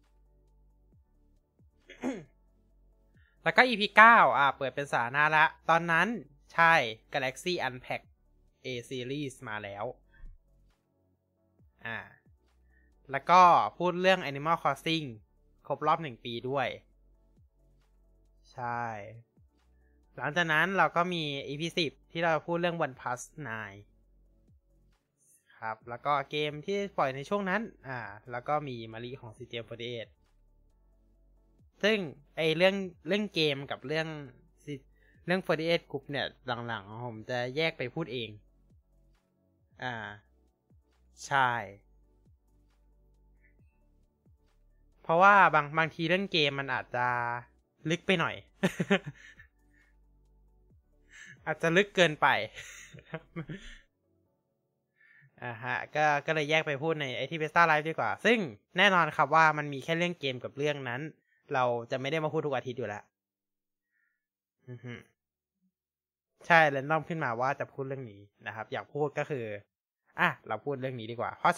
[3.42, 4.00] แล้วก็ EP 9
[4.38, 6.08] อ่าเปิดเป็นสาธารณะละ ตอนนั้น
[6.52, 6.72] ใช่
[7.12, 8.02] Galaxy Unpack
[8.64, 9.84] A Series มาแล้ว
[11.86, 11.98] อ่า
[13.10, 13.42] แล้วก็
[13.78, 15.06] พูดเรื่อง Animal Crossing
[15.66, 16.68] ครบรอบหนึ่งปีด้วย
[18.52, 18.82] ใช่
[20.16, 23.93] หลังจากนั้นเราก็มี EP 10 ที่เราพูดเรื่อง OnePlus 9
[25.64, 28.00] ครับ แล้วก็เกมที่ปล่อยในช่วงนั้น อ่า
[28.30, 30.06] แล้วก็มีมารีของ CJ48
[31.82, 31.98] ซึ่ง
[32.36, 32.74] ไอเรื่อง
[33.06, 34.08] เรื่องเกมกับเรื่อง
[35.26, 36.26] เรื่อง48 Group เนี่ย
[36.68, 38.30] หลังๆ ผมจะแยกไปพูดเอง
[39.82, 39.94] อ่า
[41.24, 41.48] ใช่
[45.02, 47.06] เพราะว่าบางบางทีเรื่องเกมมันอาจจะ
[47.90, 48.34] ลึกไปหน่อย
[51.46, 52.26] อาจจะลึกเกินไป
[55.44, 58.38] อ่าฮะก็ก็เลยแยกไปพูดใน IT Besta Live ดีกว่า ซึ่ง
[58.78, 61.00] แน่นอนครับว่ามันมีแค่เรื่องเกมกับเรื่องนั้น
[61.54, 63.02] เราจะไม่ได้มาพูดทุกอาทิตย์อยู่แล้ว
[66.46, 69.44] ใช่ random ขึ้นมาว่าจะพูดเรื่องนี้นะครับ อยากพูดก็คือ
[70.20, 71.54] อะเราพูดเรื่องนี้ดีกว่า เพราะ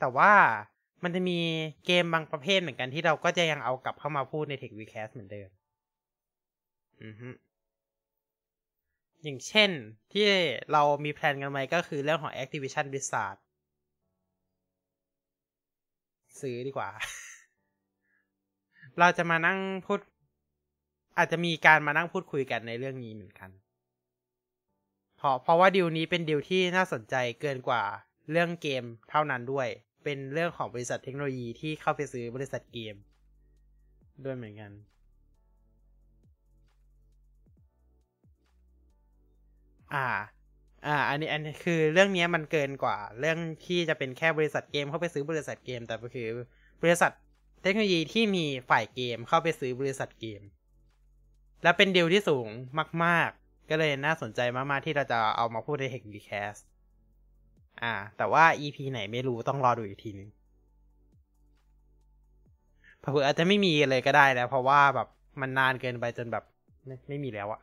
[0.00, 0.32] แต่ว่า
[1.02, 1.38] มันจะมี
[1.86, 5.48] เกมบางประเภทเหมือนกันที่เราก็จะยังเอากลับเข้ามาพูดใน Tech w e c a s t เหมือนเดิม
[7.02, 7.28] อือฮึ
[9.26, 9.70] อย่างเช่น
[10.12, 10.26] ที่
[10.72, 13.36] เรามีแพลนกันไว้ก็คือเรื่องของ Activision Blizzard
[16.40, 16.90] ซื้อดีกว่า
[18.98, 20.00] เราจะมานั่งพูด
[21.18, 23.50] อาจจะมีการมานั่งพูดคุยกันในเรื่องนี้เหมือนกัน
[25.16, 27.82] เพราะเพราะว่าดีลนี้เป็นดีลที่น่าสนใจเกินกว่า
[28.30, 29.68] เรื่องเกมเท่านั้นด้วย
[30.04, 32.94] เป็นเรื่องของบริษัทเทคโนโลยีที่เข้าไปซื้อบริษัทเกม
[34.24, 34.72] ด้วยเหมือนกัน
[39.92, 39.98] อ่า
[40.86, 46.26] อ่า อันนี้อันนี้คือเรื่องนี้มันเกินกว่า เรื่องที่จะเป็นแค่บริษัทเกมเข้าไปซื้อบริษัทเกม แต่ก็คือ
[46.82, 47.10] บริษัท
[47.62, 50.40] เทคโนโลยีที่มีฝ่ายเกมเข้าไปซื้อบริษัทเกม
[51.62, 52.48] และเป็นดีลที่สูง
[53.04, 56.60] มาก ๆ ก็เลยน่าสนใจมาก ๆ ที่เราจะเอามาพูดใน Tech v c a s t
[57.82, 60.28] อ่า แต่ว่า EP ไหนไม่รู้ต้องรอดูอีกทีนึง
[62.98, 65.06] เผื่ออาจจะไม่มีเลยก็ได้แล้ว เพราะว่าแบบ
[65.40, 66.42] มันนานเกินไปจนแบบ
[67.08, 67.60] ไม่มีแล้วอะ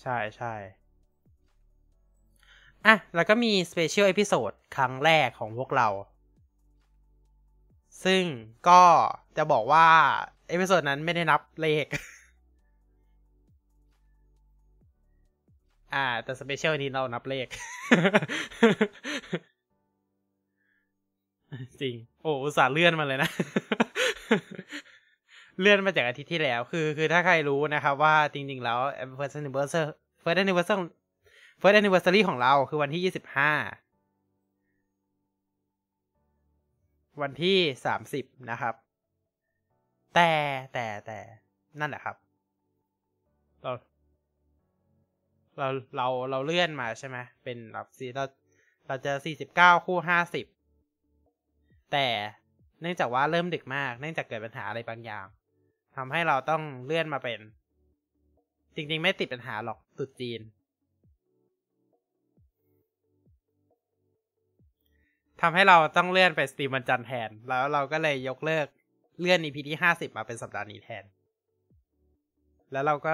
[0.00, 0.54] ใช่ใช่
[2.86, 5.88] อะ แล้วก็มี special episode ครั้งแรกของพวกเรา
[8.04, 8.24] ซึ่ง
[8.68, 8.82] ก็
[9.36, 9.86] จะบอกว่า
[10.48, 11.86] episode นั้นไม่ได้นับเลข
[15.92, 17.46] อ่า แต่ special นี้เรานับเลข
[21.80, 23.28] จริง โอ้สาเลื่อนมาเลยนะ
[25.60, 28.78] เลื่อนมาจากอาทิตย์ที่แล้ว คือ คือถ้าใครรู้นะครับว่าจริง ๆ แล้ว
[29.18, 29.88] first anniversary
[30.22, 30.88] first anniversary
[31.60, 33.52] first anniversary ของเราคือวันที่ยี่สิบห้า
[37.22, 38.74] วันที่สามสิบนะครับ
[40.14, 40.30] แต่
[40.72, 41.18] แต่แต่
[41.80, 42.16] นั่นแหละครับ
[43.62, 43.72] เรา
[45.58, 48.24] เราเราเราเลื่อนมาใช่ไหมเป็นแบบสีเรา
[48.86, 50.46] เราจะสี่สิบเก้าคู่ห้าสิบ
[51.92, 52.06] แต่
[52.80, 55.26] เนื่องจากว่าเริ่มดึกมาก เนื่องจากเกิดปัญหาอะไรบางอย่าง
[55.98, 57.40] ทำให้เราต้องเลื่อนมาเป็น
[58.74, 60.40] จริง ๆ ไม่ติดปัญหาหรอกตุดจีน
[65.40, 68.66] ทำให้เราต้องเลื่อนไปสตรีมวันจันทร์แทน แล้วเราก็เลยยกเลิก
[69.20, 71.04] เลื่อน EP ที่ห้าสิบมาเป็นสัปดาห์นี้แทน
[72.72, 73.12] แล้วเราก็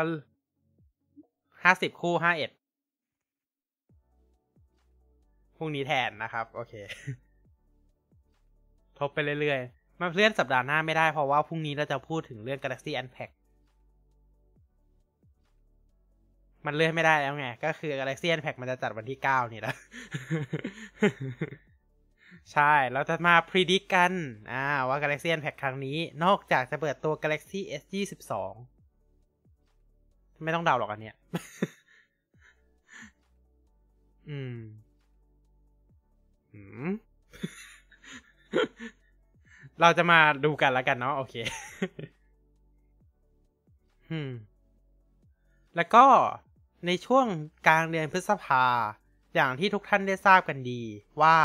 [1.65, 2.51] ห้าสิบคู่ห้าเอ็ด
[5.57, 6.75] พรุ่งนี้แทนนะครับ โอเค
[8.99, 13.31] ทบไปเรื่อยๆ มาเลื่อนสัปดาห์หน้าไม่ได้เพราะว่าพรุ่งนี้เราจะพูดถึงเรื่อง Galaxy Unpack
[16.67, 19.75] มันเลื่อนไม่ได้แล้วไง ก็คือ Galaxy Unpack มันจะจัดวันที่เก้านี่แหละ
[22.53, 24.13] ใช่ เราจะมาพิจิตรกัน
[24.53, 28.53] อ่า ว่า Galaxy Unpack ครั้งนี้ นอกจากจะเปิดตัว Galaxy S ยี่สิบสอง
[30.45, 31.17] ไม่ต้องเดาหรอกอันเนี้ย
[34.31, 34.59] อืม
[36.55, 36.91] อืม
[39.81, 41.35] เราจะมาดูกันแล้วกันเนาะโอเค
[44.11, 44.31] อืม
[45.77, 46.05] แล้วก็
[46.87, 47.27] ในช่วง
[47.67, 48.65] กลางเดือนพฤษภา
[49.35, 50.83] อย่างที่ทุกท่านได้ทราบกันดี
[51.23, 51.39] ว่า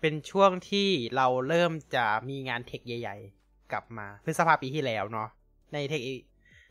[0.00, 5.28] เป็นช่วงที่เราเริ่มจะมีงานเทคใหญ่ ๆ กลับมาพฤษภาปีที่แล้วเนาะ
[5.72, 6.02] ในเทค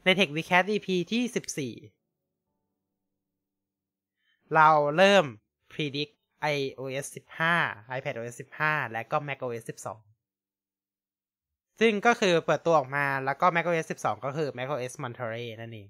[0.06, 1.74] ในเทควีแคส EP ที่สิบสี่
[4.56, 5.26] เราเริ่ม
[5.72, 6.14] predict
[6.56, 7.06] iOS
[7.52, 10.10] 15 iPadOS 15 และก็ macOS 12
[11.80, 15.88] ซึ่งก็คือเปิดตัวออกมาแล้วก็ macOS 12 ก็คือ macOS Monterey นั่นเอง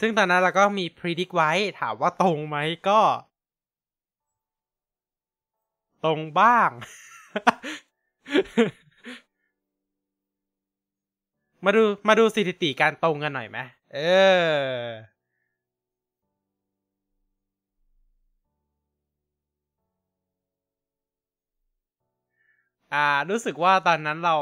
[0.00, 2.56] ซึ่งตอนนั้นเราก็มี predict ไว้ถามว่าตรงไหม
[2.88, 3.00] ก็
[6.04, 6.70] ตรงบ้าง
[11.64, 13.58] มาดูมาดูสถิติการตรงกันหน่อยไหม
[13.94, 13.98] เอ
[14.80, 14.82] อ
[22.92, 24.34] อ่า รู้สึกว่าตอนนั้นเรา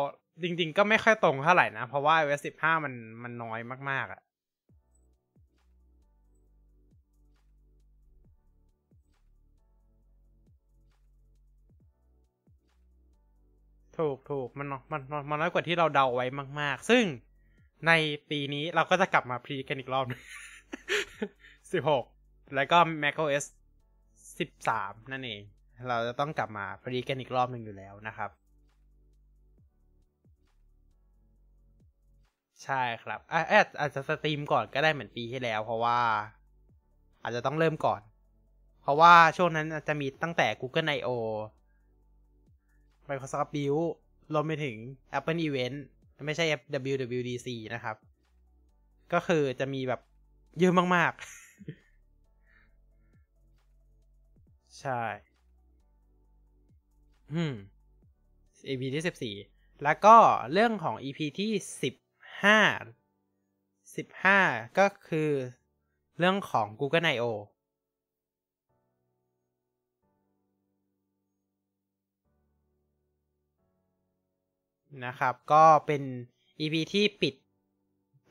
[0.42, 4.20] จริง ๆ ก็ไม่ค่อยตรงเท่าไหร่นะ เพราะว่า iOS 15 มันมันน้อยมาก ๆอะ่ะ
[13.98, 16.26] ถูกถูกมันมันมันน้อยกว่าที่เราเดาไว้
[16.60, 17.04] มาก ๆ ซึ่ง
[17.86, 17.92] ใน
[18.30, 20.06] ปีนี้เราก็จะกลับมาพรีกันอีกรอบ
[21.72, 22.04] สิบหก
[22.54, 23.44] แล้วก็ macOS
[24.38, 25.42] สิบสามนั่นเอง
[25.88, 28.30] เราจะต้องกลับมาพรีกันอีกรอบหนึ่งอยู่แล้วนะครับ
[32.64, 35.98] ใช่ครับอาจอาจจะสตรีมก่อนก็ได้เหมือนปีที่แล้ว เพราะว่า
[37.22, 38.00] อาจจะต้องเริ่มก่อน
[38.82, 41.10] เพราะว่าช่วงนั้นจะมีตั้งแต่ Google I/O
[43.08, 43.84] Microsoft Build
[44.32, 44.76] รวมไปถึง
[45.18, 45.76] Apple Event
[46.26, 46.44] ไม่ใช่
[46.92, 47.96] WWDC นะครับ
[49.12, 50.00] ก็คือจะมีแบบ
[50.58, 55.00] เยอะมากๆ ใช่
[57.32, 57.54] อืม
[58.66, 59.34] EP ที่สิบสี่
[59.84, 60.16] แล้วก็
[60.52, 61.50] เรื่องของ EP ที่
[61.82, 61.94] สิบ
[62.44, 62.60] ห้า
[63.96, 64.40] สิบห้า
[64.78, 65.30] ก็คือ
[66.18, 67.24] เรื่องของ Google I/O
[75.06, 76.02] นะครับ ก็เป็น
[76.60, 77.34] EP ที่ปิด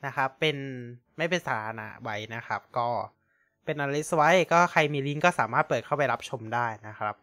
[0.06, 0.56] นะครับ เป็น
[1.16, 2.88] ไม่เป็นสาธารณะไว้นะครับ ก็
[3.64, 7.14] เป็นอลิสไว้ ก็ใครมีลิงก์ก็สามารถเปิดเข้าไปรับชมได้นะครับ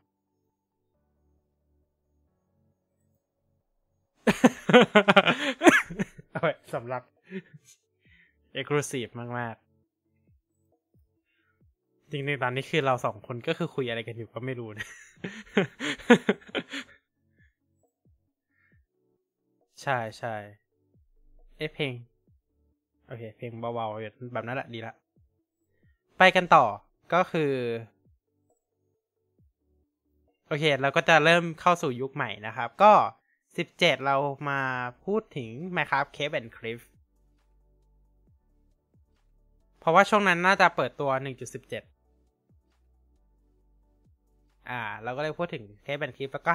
[6.37, 7.03] เอาไว้สำหรับ
[8.59, 9.55] Exclusive มาก
[10.83, 14.87] ๆ จริงๆตอนนี้คือเราสองคนก็คือคุยอะไรกันอยู่ก็ไม่รู้นะ
[19.81, 20.35] ใช่ใช่
[21.57, 21.93] เอ๊ะเพลง
[23.07, 24.93] โอเค เพลงเบาๆ แบบนั้นแหละดีละ
[26.17, 26.65] ไปกันต่อ
[27.13, 27.51] ก็คือ
[30.47, 32.93] โอเค เราก็จะเริ่มเข้าสู่ยุคใหม่นะครับ ก็
[33.57, 34.15] สิบเจ็ดเรา
[34.49, 34.61] มา
[35.05, 36.81] พูดถึง Minecraft Cave and Cliff
[39.79, 41.83] เพราะว่าช่วงนั้นน่าจะเปิดตัว 1.17
[44.69, 46.51] อ่า เราก็เลยพูดถึง Cave and Cliff แล้วก็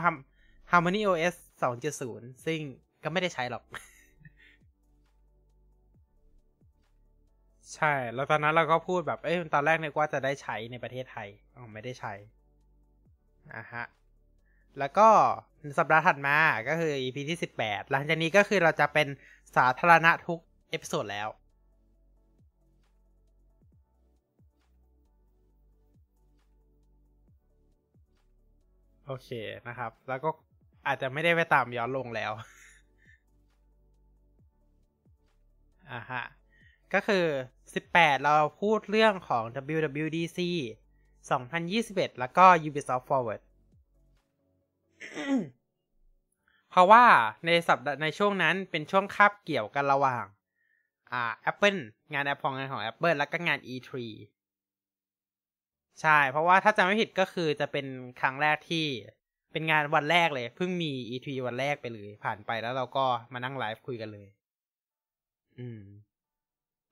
[0.70, 2.60] Harmony OS 2.0 ซึ่ง
[3.02, 3.62] ก็ไม่ได้ใช้หรอก
[7.74, 12.12] ใช่ แล้วตอนนั้นเราก็พูดแบบ เอ้ย ตอนแรกนึกว่าจะได้ใช้ในประเทศไทย อ๋อ ไม่ได้ใช้
[13.54, 13.84] อะฮะ
[14.78, 15.08] แล้วก็
[15.78, 16.36] สัปดาห์ถัดมา
[16.68, 19.08] ก็คือ EP ที่สิบแปดหลังจากนี้ก็คือเราจะเป็น
[19.56, 20.40] สาธารณะทุก
[20.70, 21.28] episode แล้ว
[29.06, 29.28] โอเค
[29.68, 30.30] นะครับ แล้วก็
[30.86, 32.32] อาจจะไม่ได้ไปตามย้อนลงแล้ว
[35.90, 36.22] อ่าฮะ
[36.94, 37.24] ก็คือ
[37.72, 39.44] 18 เราพูดเรื่องของ
[39.74, 40.38] WWDC
[41.50, 43.42] 2021 แล้วก็ Ubisoft Forward
[46.70, 47.04] เพราะว่า
[47.46, 50.24] ในสัปดาห์ในช่วงนั้นเป็นช่วงคาบเกี่ยวกันระหว่าง
[51.12, 51.80] อ่า Apple
[52.12, 53.90] งานแอปพองงานของ Apple แล้วก็งาน E3
[56.00, 57.86] ใช่ เพราะว่าถ้าจำไม่ผิดก็คือจะเป็น
[58.20, 58.86] ครั้งแรกที่
[59.52, 64.28] เป็นงานวันแรกเลย เพิ่งมี E3 วันแรกไปเลย ผ่านไปแล้วเราก็มานั่งไลฟ์คุยกันเลย
[65.58, 65.82] อืม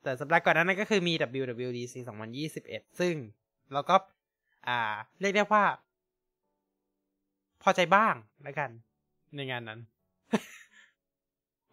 [0.02, 1.94] แต่สัปดาห์ก่อนนั้นก็คือมี WWDC
[2.46, 3.14] 2021 ซึ่ง
[3.72, 3.96] เราก็
[4.68, 4.78] อ่า
[5.20, 5.64] เรียกได้ว่า
[7.62, 8.70] พอใจบ้างแล้วกัน
[9.36, 9.80] ในงานนั้น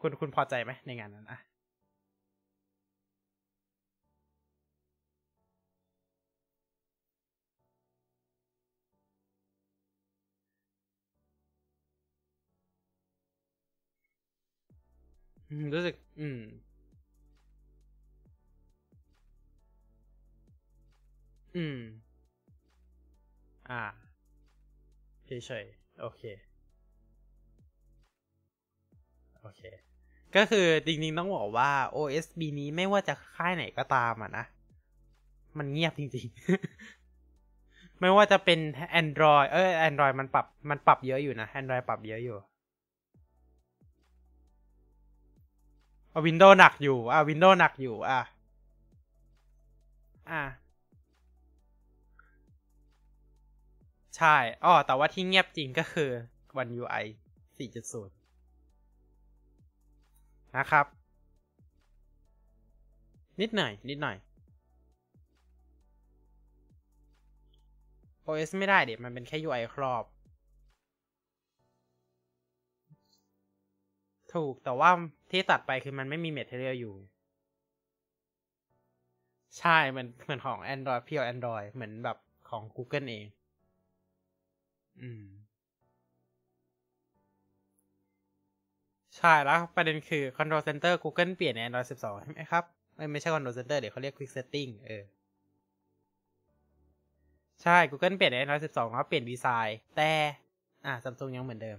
[0.02, 1.40] คุณคุณพอใจไหมในงานนั้นอะ
[15.74, 16.40] รู้สึก อืม
[21.56, 21.78] อืม
[23.70, 24.07] อ่า
[25.28, 26.22] เฉยๆโอเค
[29.42, 29.62] โอเค
[30.36, 34.46] ก็คือจริงๆต้องบอกว่า OSB นี้ไม่ว่าจะค่ายไหนก็ตามอะนะ
[35.58, 38.60] มันเงียบจริงๆ ไม่ว่าจะเป็น
[39.02, 42.38] Android เออ Android มันปรับมันปรับเยอะอยู่นะ Android ปรับเยอะอยู่
[46.12, 48.22] เอาวินโดว์หนักอยู่ อะวินโดว์หนักอยู่ อะ
[50.32, 50.42] อะ
[54.18, 56.10] ใช่อ้อแต่ว่าที่เงียบจริงก็คือ
[56.62, 57.06] One UI
[57.58, 58.08] 4.0
[60.58, 60.86] นะครับ
[63.42, 64.18] นิดหน่อย นิดหน่อย
[68.28, 70.04] OS ไม่ได้เด็มันเป็นแค่ UI ครอบ
[74.34, 74.90] ถูกแต่ว่า
[75.32, 76.96] ที่ตัดไปคือมันไม่มี Material อยู่
[79.58, 82.18] ใช่มือนเหมือนของ Android เพียว Android เหมือนแบบ
[82.50, 83.26] ของ Google เอง
[85.02, 85.24] อืม
[89.18, 92.64] ใช่แล้วประเด็นคือ Control Center Google เปลี่ยนใน Android 12 ใช่ไหมครับ
[92.96, 95.04] ไม่ไม่ใช่ Control Center เดี๋ยวเขาเรียก Quick Setting เออ
[97.64, 100.12] ใช่ Google เปลี่ยนใน Android 12เขาเปลี่ยนดีไซน์ แต่
[100.86, 101.78] อ่า Samsung ยังเหมือนเดิม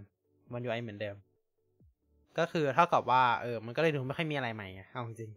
[0.57, 1.16] One UI เหมือนเดิม
[2.39, 5.31] ก็คือเท่ากับว่า เออ มันก็เลยดูไม่ค่อยมีอะไรใหม่เอาจริง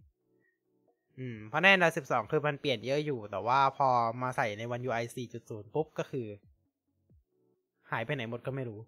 [1.20, 3.88] อืมเพราะใน Android 12 คือมันเปลี่ยนเยอะอยู่ แต่ว่าพอ
[4.22, 6.28] มาใส่ใน One UI 4.0 ปุ๊บ ก็คือ
[7.92, 8.80] หายไปไหนหมดก็ไม่รู้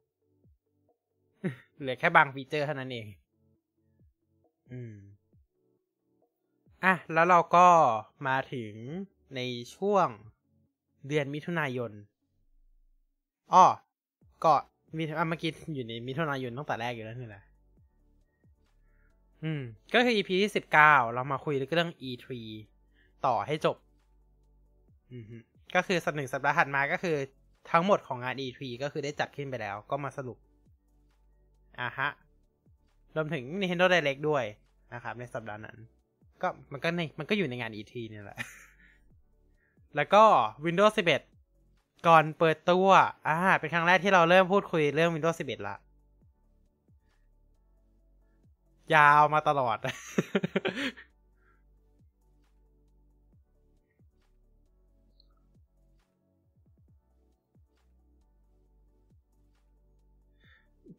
[1.79, 3.07] เหลือแค่บางฟีเจอร์เท่านั้นเอง
[4.71, 4.93] อืม
[6.83, 7.67] อะ แล้วเราก็
[8.27, 8.73] มาถึง
[9.35, 9.39] ใน
[9.75, 10.07] ช่วง
[11.07, 11.91] เดือนมิถุนายน
[13.53, 13.65] อ้อ
[14.43, 14.53] ก็
[14.97, 17.43] มีอะเมื่อกี้อยู่ในมิถุนายนตั้งแต่แรกอยู่แล้วนี่แหละ
[19.43, 19.61] อืม
[19.93, 22.27] ก็คือ EP ที่สิบเก้าเรามาคุยเรื่อง E3
[23.25, 23.77] ต่อให้จบ
[25.11, 25.25] อืม
[25.75, 27.15] ก็คือสัปหนึ่งสัปดาห์ถัดมาก็คือ
[27.71, 30.37] ทั้งหมดของงาน E3 ก็คือได้จัดขึ้นไปแล้วก็มาสรุป
[31.79, 32.09] อะฮะ
[33.15, 34.43] รวมถึง Nintendo Direct ด้วย
[34.93, 35.77] นะครับในสัปดาห์นั้น
[36.41, 38.39] ก็มันก็ในมันก็อยู่ในงาน E3 นี่แหละ
[39.95, 40.23] แล้วก็
[40.65, 42.87] Windows 11 ก่อนเปิดตัว
[43.27, 45.75] อ่าเป็นครั้งแรกที่เราเริ่มพูดคุยเรื่อง Windows 11 ละ
[48.95, 49.77] ยาวมาตลอด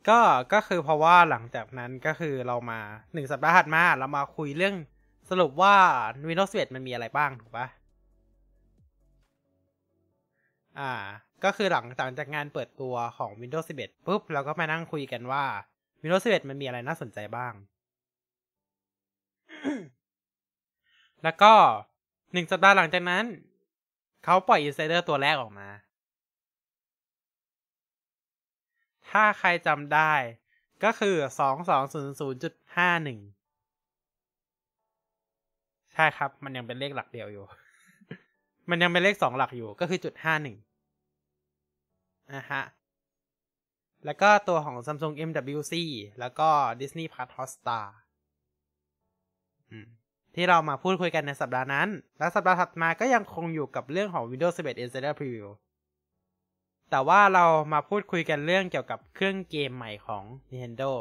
[0.09, 0.21] ก็
[0.53, 2.81] ก็คือเพราะว่าหลังจากนั้นก็คือเรามา
[3.13, 4.75] หนึ่งสัปดาห์ถัดมาเรามาคุยเรื่อง
[5.31, 5.75] สรุปว่า
[6.29, 7.67] Windows 11 มันมีอะไรบ้างถูกปะ
[10.79, 10.93] อ่า
[11.45, 11.87] ก็คือหลัง
[12.19, 15.45] จากงานเปิดตัวของ Windows 11ปุ๊บเราก็มานั่งคุยกันว่า
[16.03, 17.53] Windows 11 มันมีอะไรน่าสนใจบ้าง
[21.23, 21.53] แล้วก็
[22.33, 23.25] หนึ่งสัปดาห์หลังจากนั้น
[24.25, 25.69] เขาปล่อย Insider ตัวแรกออกมา
[29.15, 30.13] ถ้าใครจำได้
[30.85, 33.19] ก็คือสองสองศูนย์ศูนย์จุดห้าหนึ่ง
[35.93, 37.45] ใช่ครับ มันยังเป็นเลขหลักเดียวอยู่
[38.71, 40.57] มันยังเป็นเลขสองหลักอยู่ ก็คือจุดห้าหนึ่ง
[42.35, 42.63] นะฮะ
[44.05, 45.75] แล้วก็ตัวของ Samsung MWC
[46.21, 46.49] แล้วก็
[46.81, 47.87] Disney Plus Hotstar
[50.35, 51.89] ที่เรามาพูดคุยกันในสัปดาห์นั้น
[52.19, 55.49] และสัปดาห์ถัดมาก็ยังคงอยู่กับเรื่องของ Windows 11 Insider Preview
[56.91, 60.93] แต่ว่าเรามาพูดคุยกันเรื่องเกี่ยวกับเครื่องเกมใหม่ของ Nintendo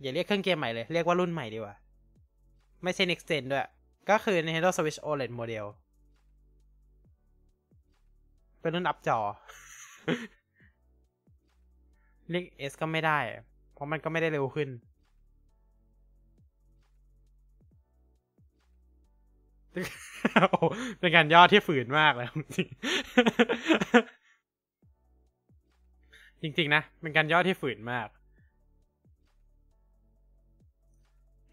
[0.00, 1.74] อย่าเรียกเครื่องเกมใหม่เลย เรียกว่ารุ่นใหม่ดีกว่า
[2.82, 3.66] ไม่ใช่ next gen ด้วย
[4.10, 5.66] ก็คือ Nintendo Switch OLED Model
[8.60, 9.18] เป็นรุ่นอัพจอ
[12.30, 13.18] เรียก S ก็ไม่ได้
[13.74, 14.68] เพราะมันก็ไม่ได้เร็วขึ้น
[21.00, 22.66] เป็นการย่อที่ฝืนมากเลยจริง
[26.42, 28.08] จริง ๆ นะ เป็นการย่อที่ฝืนมาก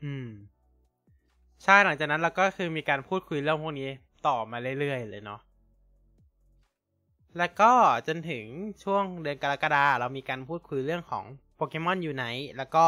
[0.04, 0.28] อืม
[1.64, 3.90] ใช่หลังจากนั้นเราก็คือมีการพูดคุยเรื่องพวกนี้
[4.28, 5.42] ต่อมาเรื่อย ๆ เลยเนาะ
[7.38, 7.72] แล้วก็
[8.08, 8.46] จนถึง
[8.84, 11.26] ช่วงเดือนกรกฎาเรามีการพูดคุยเรื่องของ
[11.56, 12.24] โปเกมอนยูไน
[12.58, 12.86] แล้วก็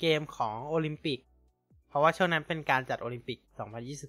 [0.00, 1.18] เกมของโอลิมปิก
[1.88, 3.38] เพราะว่าช่วงนั้นเป็นการจัดโอลิมปิก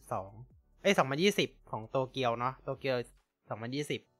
[0.05, 0.93] 2022 เอ้ย
[1.31, 2.97] 2020 ของโตเกียวเนาะ โตเกียว
[3.61, 4.16] 2020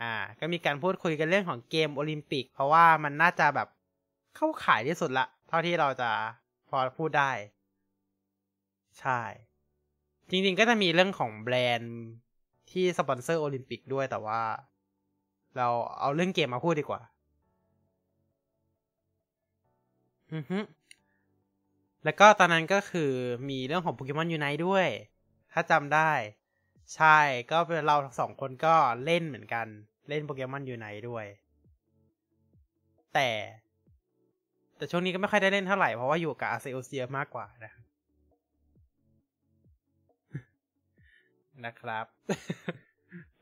[0.00, 3.68] อ่า ก็มีการพูดคุยกันเรื่องของเกมโอลิมปิก เพราะว่ามันน่าจะแบบ
[4.36, 6.10] เข้าขายที่สุดละ เท่าที่เราจะ
[6.68, 7.30] พอพูดได้
[8.98, 9.20] ใช่
[10.30, 11.94] จริงๆก็จะมีเรื่องของแบรนด์
[12.70, 14.40] ที่สปอนเซอร์โอลิมปิกด้วยแต่ว่า
[15.56, 15.68] เรา
[16.00, 17.00] เอาเรื่องเกมมาพูดดีกว่า
[20.32, 20.58] อือฮึ
[22.04, 23.12] แล้วก็ตอนนั้นก็คือ
[23.48, 24.86] มีเรื่องของโปเกมอนยูไนด้วย
[25.52, 26.10] ถ้าจำได้
[26.96, 27.18] ใช่
[27.50, 28.74] ก็เป็นเราสองคนก็
[29.04, 29.66] เล่นเหมือนกัน
[30.08, 31.26] เล่นโปเกมอนอยู่ไหนด้วย
[33.14, 33.28] แต่
[34.76, 37.84] แต่ช่วงนี้ก็ไม่ค่อยได้เล่นเท่าไหร่ เพราะว่าอยู่กับอาเซโอเซียมากกว่านะครับ
[41.64, 42.06] นะครับ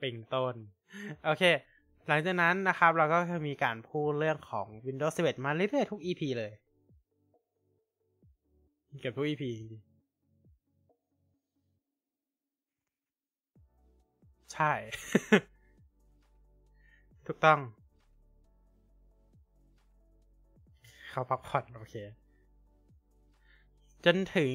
[0.01, 0.55] เป็นต้น
[1.25, 1.43] โอเค
[2.09, 6.53] หลังจากนั้นนะครับ เราก็จะมีการพูดเรื่องของ Windows 11 มาเรื่อยๆทุก EP เลย
[9.01, 9.45] เกือบทุก EP
[14.53, 14.73] ใช่
[17.27, 17.61] ถูกต้อง
[21.11, 21.95] เขาพักผ่อนโอเค
[24.05, 24.53] จนถึง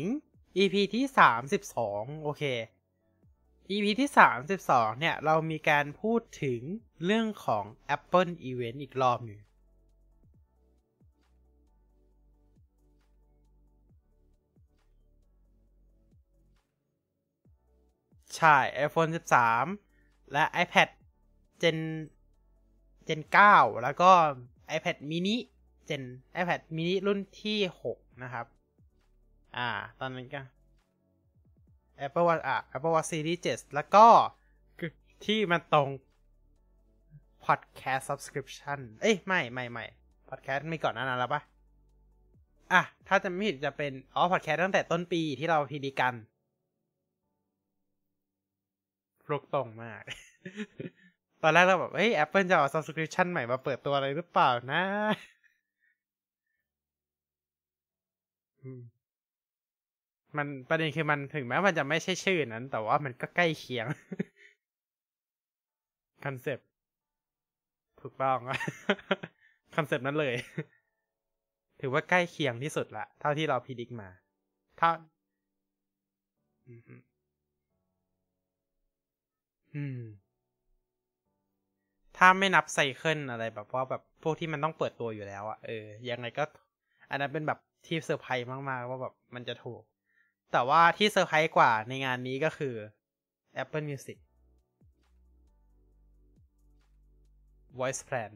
[0.58, 2.43] EP ที่สามสิบสองโอเค
[3.72, 6.62] EP ที่สามสิบสองเนี่ย เรามีการพูดถึง
[7.06, 7.66] เรื่องของ
[7.96, 9.39] Apple Event อีกรอบหนึ่ง
[18.36, 19.85] ใช่ iPhone 13
[20.36, 20.90] และ iPad
[21.62, 21.80] Gen
[23.08, 23.22] Gen
[23.52, 24.12] 9แล้วก็
[24.78, 25.36] iPad mini
[25.90, 26.04] Gen
[26.42, 27.60] iPad mini รุ่นที่
[27.92, 28.46] 6 นะครับ
[29.58, 29.70] อ่า
[30.00, 30.42] ตอนนั้นก็
[32.06, 34.06] Apple Watch อะ Apple Watch Series 7 แล้วก็
[35.26, 35.90] ที่มันตรง
[37.46, 39.86] Podcast Subscription เอ้ย ไม่ไม่ไม่
[40.30, 41.42] Podcast มีก่อนนานั้นแล้วปะ
[42.74, 46.16] อะ ถ้าจะไม่ผิดจะเป็น อ๋อ Podcast ตั้งแต่ต้นปีที่เราพีดีกัน
[49.26, 50.04] ฟลุกตรงมาก
[51.41, 54.82] ตอนแรกเราแบบเฮ้ย Apple จะเอา subscription ใหม่มาเปิดตัวอะไรหรือเปล่านะ
[60.38, 63.88] มันประเด็นคือมันถึงแม้มันจะไม่ใช่ชื่อนั้น แต่ว่ามันก็ใกล้เคียง
[66.24, 66.68] คอนเซปต์
[68.02, 68.38] ถูกต้อง
[69.76, 70.36] คอนเซปต์นั้นเลย
[71.82, 74.10] ถือว่าใกล้เคียงที่สุดละเท่าที่เราพิจิกมา
[74.78, 74.89] เท่า
[79.76, 80.02] อืม
[82.18, 86.43] ถ้าไม่นับ cycle อะไรแบบว่าแบบพวกที่มันต้องเปิดตัวอยู่แล้วอะเออยังไงก็
[87.09, 89.82] อันนั้นเป็นแบบที่เซอร์ไพรส์มากๆว่าแบบมันจะถูก
[90.51, 92.76] แต่ว่าที่เซอร์ไพรส์กว่าในงานนี้ก็คือ
[93.61, 94.18] Apple Music
[97.80, 98.32] Voice Plan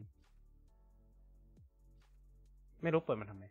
[2.82, 3.44] ไม่รู้เปิดมันทำไม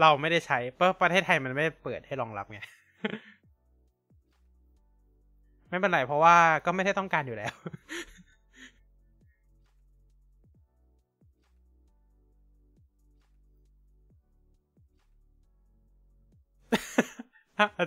[0.00, 2.60] เราไม่ได้ใช้เพราะประเทศไทยมันไม่เปิดให้รองรับไง
[5.72, 7.54] ไม่เป็นไรเพราะว่าก็ไม่ได้ต้องการอยู่แล้ว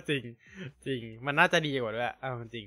[0.08, 0.24] จริง
[0.86, 2.66] จริง มันน่าจะดีกว่าด้วยเออจริง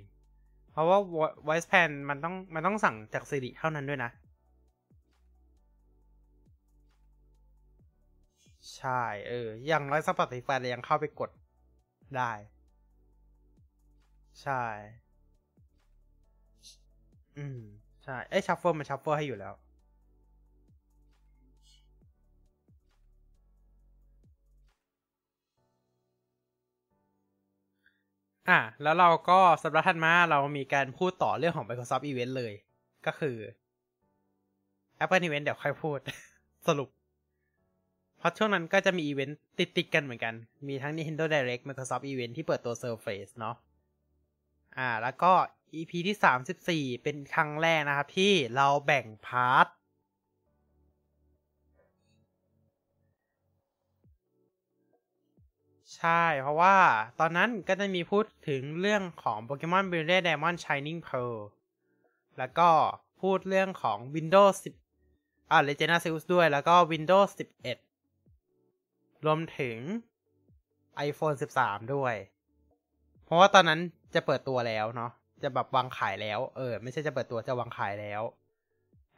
[0.72, 0.99] เพราะว่า
[1.47, 4.11] Voice Plan มันต้องมันต้องสั่งจาก Siri เท่านั้นด้วยนะ
[8.76, 11.30] ใช่ เออ อย่างไอ้ Spotify ฟรียังเข้าไปกด
[12.17, 12.32] ได้
[14.41, 14.63] ใช่
[17.40, 17.60] อืม
[18.04, 19.54] ใช่ไอ้ shuffle มัน shuffle ให้อยู่แล้ว
[28.50, 32.54] อะ แล้วเราก็สัปดาห์ถัดมาเรามีการพูดต่อเรื่องของ Microsoft Event เลย
[33.06, 33.38] ก็คือ
[35.04, 36.00] Apple Event เดี๋ยวค่อยพูด
[36.68, 36.90] สรุป
[38.18, 39.40] เพราะช่วงนั้นก็จะมีอีเวนต์
[39.78, 40.34] ติดๆกันเหมือนกัน
[40.68, 43.56] มีทั้ง Nintendo Direct Microsoft Event ที่เปิดตัว Surface เนาะ
[44.78, 45.32] อ่า แล้วก็
[45.76, 49.67] EP ที่ 34 เป็นครั้งแรกนะครับ ที่เราแบ่งพาร์ท
[55.95, 56.78] ใช่ เพราะว่า
[57.20, 61.38] ตอนนั้นก็จะมีพูดถึงเรื่องของ Pokemon Brilliant Diamond Shining Pearl
[62.38, 62.70] แล้วก็
[63.22, 64.55] พูดเรื่องของ Windows
[65.03, 67.30] 10 อ่า Legend Arceus ด้วย แล้วก็ Windows
[68.28, 69.78] 11 รวมถึง
[71.07, 72.15] iPhone 13 ด้วย
[73.24, 73.80] เพราะว่าตอนนั้น
[74.13, 75.11] จะเปิดตัวแล้วเนาะ
[75.44, 78.22] จะแบบวางขายแล้ว เออ ไม่ใช่จะเปิดตัวจะวางขายแล้ว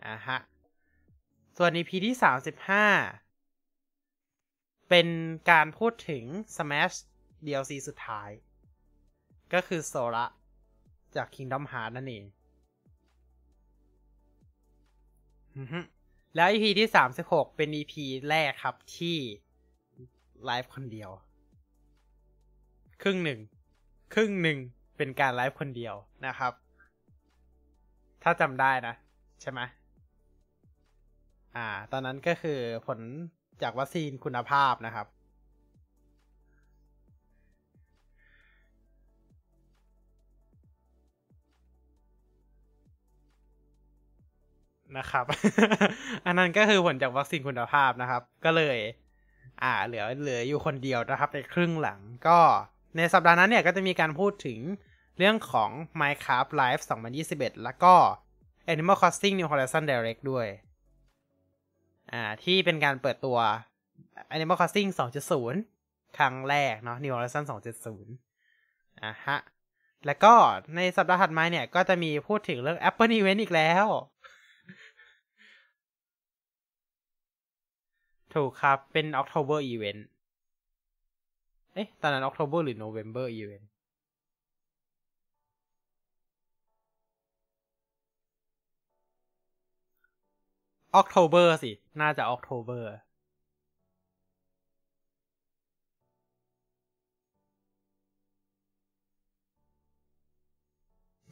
[0.06, 0.38] อ่าฮะ
[1.58, 2.82] ส่วน EP ที่35
[4.90, 5.08] เป็น
[5.52, 6.24] การพูดถึง
[6.56, 6.98] Smash
[7.46, 8.30] DLC สุดท้าย
[9.54, 10.26] ก็คือโซระ
[11.16, 12.26] จาก Kingdom Hearts นั่นเอง
[15.58, 15.80] อือฮึ
[16.36, 16.90] แล้ว EP ที่
[17.24, 17.94] 36 เป็น EP
[18.30, 19.18] แรกครับที่
[20.46, 21.10] ไลฟ์คนเดียว
[23.02, 23.40] ครึ่งหนึ่ง
[24.14, 24.60] ครึ่งหนึ่ง
[25.02, 25.96] เป็นการไลฟ์คนเดียว
[26.28, 26.54] นะครับ
[28.24, 28.94] ถ้าจำได้นะ
[29.42, 29.60] ใช่ไหม
[31.56, 33.00] อ่า ตอนนั้นก็คือผล
[33.64, 35.08] จากวัคซีนคุณภาพนะครับ
[44.98, 45.26] นะครับ
[46.26, 48.78] อันนั้นก็คือผลจากวัคซีนคุณภาพนะครับ ก็เลย
[49.64, 52.40] อ่า เหลือเหลืออยู่คนเดียวนะครับ ในครึ่งหลังก็
[52.98, 54.60] ในสัปดาห์นั้นเนี่ยก็จะมีการพูดถึง
[55.18, 55.70] เรื่องของ
[56.02, 56.82] Minecraft Live
[57.22, 57.94] 2021 แล้วก็
[58.74, 60.48] Animal Crossing New Horizon Direct ด้วย
[62.12, 63.38] อ่า ที่เป็นการเปิดตัว
[64.36, 64.90] Animal Crossing
[65.52, 69.38] 2.0 ครั้งแรกเนาะ New Horizon 2.0 อ่าฮะ
[70.06, 70.34] แล้วก็
[70.76, 73.86] ในสัปดาห์ถัดมาเนี่ย ก็จะมีพูดถึงเรื่อง Apple Event อีกแล้ว
[78.34, 80.02] ถูกครับ เป็น October Event
[81.74, 83.66] เอ๊ะ ตอนนั้น October หรือ November Event
[90.94, 91.72] October สิ
[92.02, 92.92] น่าจะ October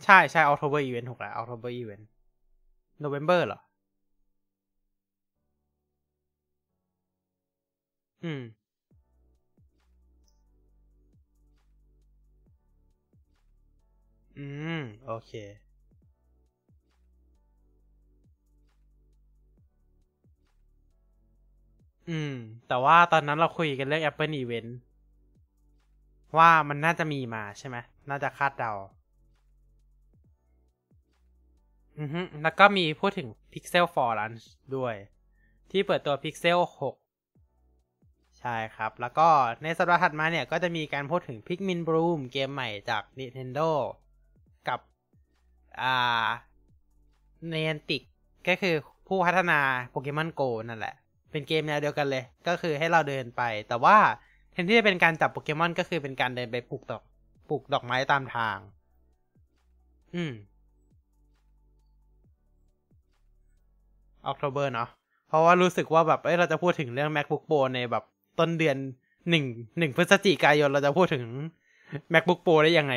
[0.03, 3.59] ใช่ใช่ October event ถูกแล้ว October event November เหรอ
[8.23, 8.41] อืม
[14.37, 14.45] อื
[14.79, 15.31] ม โอเค
[22.09, 22.33] อืม
[22.67, 24.69] แต่ว่าตอนนั้นเราคุยกันเรื่อง Apple Event
[26.37, 27.77] ว่ามันน่าจะมีมาใช่ไหม
[28.09, 28.73] น่าจะคาดเดา
[31.99, 34.43] อือฮึแล้วก็มีพูดถึง Pixel for Lunch
[34.75, 34.95] ด้วย
[35.71, 39.27] ที่เปิดตัว Pixel 6 ใช่ครับ แล้วก็
[39.63, 43.69] ในสัปดาห์ถัดมาเนี่ย ก็จะมีการพูดถึง Pikmin Bloom เกมใหม่จาก Nintendo
[44.67, 44.79] กับ
[45.81, 46.27] อ่า
[47.51, 48.03] Niantic
[48.47, 48.75] ก็คือ
[49.07, 49.59] ผู้พัฒนา
[49.93, 50.95] Pokemon Go นั่นแหละ
[51.31, 53.97] เป็นเกมแนวเดียวกันเลย ก็คือให้เราเดินไป แต่ว่า
[54.51, 57.03] แทนที่จะเป็นการจับโปเกมอนก็คือเป็นการเดินไปปลูกดอก
[57.49, 58.57] ปลูกดอกไม้ตามทาง
[60.15, 60.33] อืม
[64.31, 64.89] October เนาะ
[65.27, 68.03] เพราะว่ารู้สึกว่าแบบเอ้ยเราจะพูดถึงเรื่อง MacBook Pro ในแบบ
[68.39, 68.77] ต้นเดือน
[69.29, 69.45] หนึ่ง
[69.79, 71.25] หนึ่งพฤศจิกายนเราจะพูดถึง
[72.13, 72.93] MacBook Pro ได้ยังไง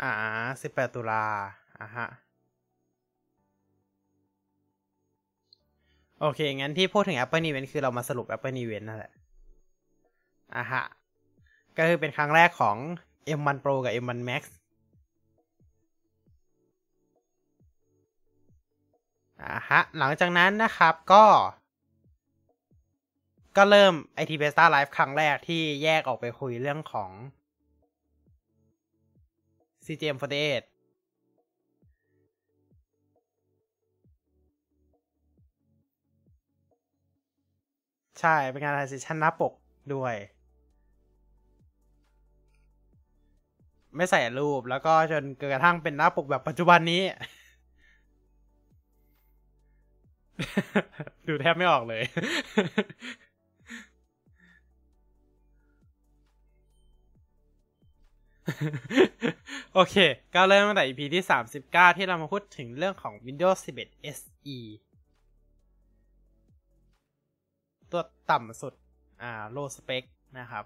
[0.00, 0.10] อ่า
[0.62, 1.24] สิบแปดตุลา
[1.80, 2.06] อะฮะ
[6.20, 9.12] โอเค งั้นที่พูดถึง Apple Event คือเรามาสรุป Apple Event นั่นแหละ
[10.56, 10.82] อะฮะ
[11.76, 12.76] ก็คือเป็นครั้งแรกของ
[13.38, 14.42] M1 Pro กับ M1 Max
[19.42, 21.24] อะฮะ หลังจากนั้นนะครับก็
[23.56, 27.10] ก็เริ่ม IT Beta Live ครั้งแรกที่แยกออกไปคุยเรื่องของ
[29.90, 30.62] CGM48
[38.20, 39.52] ใช่ เป็นงาน transition หน้าปก
[39.94, 40.14] ด้วย
[43.96, 47.02] ไม่ใส่รูปแล้วก็จนกระทั่งเป็นหน้าปกแบบปัจจุบันนี้
[51.26, 52.02] ดูแทบไม่ออกเลย
[59.74, 59.96] โอเค
[60.34, 61.24] ก็เริ่มตั้งแต่ EP ที่
[61.60, 64.58] 39 ที่เรามาพูดถึงเรื่องของ Windows 11 SE
[67.92, 68.74] ตัวต่ำสุด
[69.22, 70.04] อ่า low spec
[70.38, 70.64] นะครับ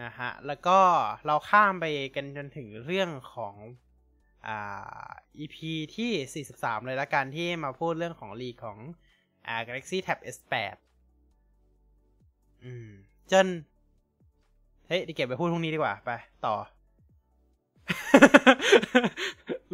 [0.00, 0.78] นะฮะ แล้วก็
[1.26, 3.54] เราข้ามไปกันจนถึงเรื่องของ
[4.46, 5.08] อ่า
[5.38, 5.56] EP
[5.96, 8.78] ที่ 43 เลยละกันที่มาพูดเรื่องของลีของ
[9.46, 10.76] อ่า Galaxy Tab S8
[12.64, 12.88] อืม
[13.32, 13.46] จน
[14.88, 16.10] เฮ้ยเดี๋ยวเก็บไปพูดพรุ่งนี้ดีกว่าไป
[16.46, 16.54] ต่อ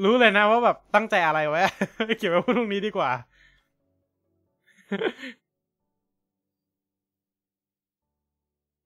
[0.02, 1.60] รู้เลยนะว่าแบบตั้งใจอะไรไว้
[2.18, 3.10] เก็บไปพูดพรุ่งนี้ดีกว่า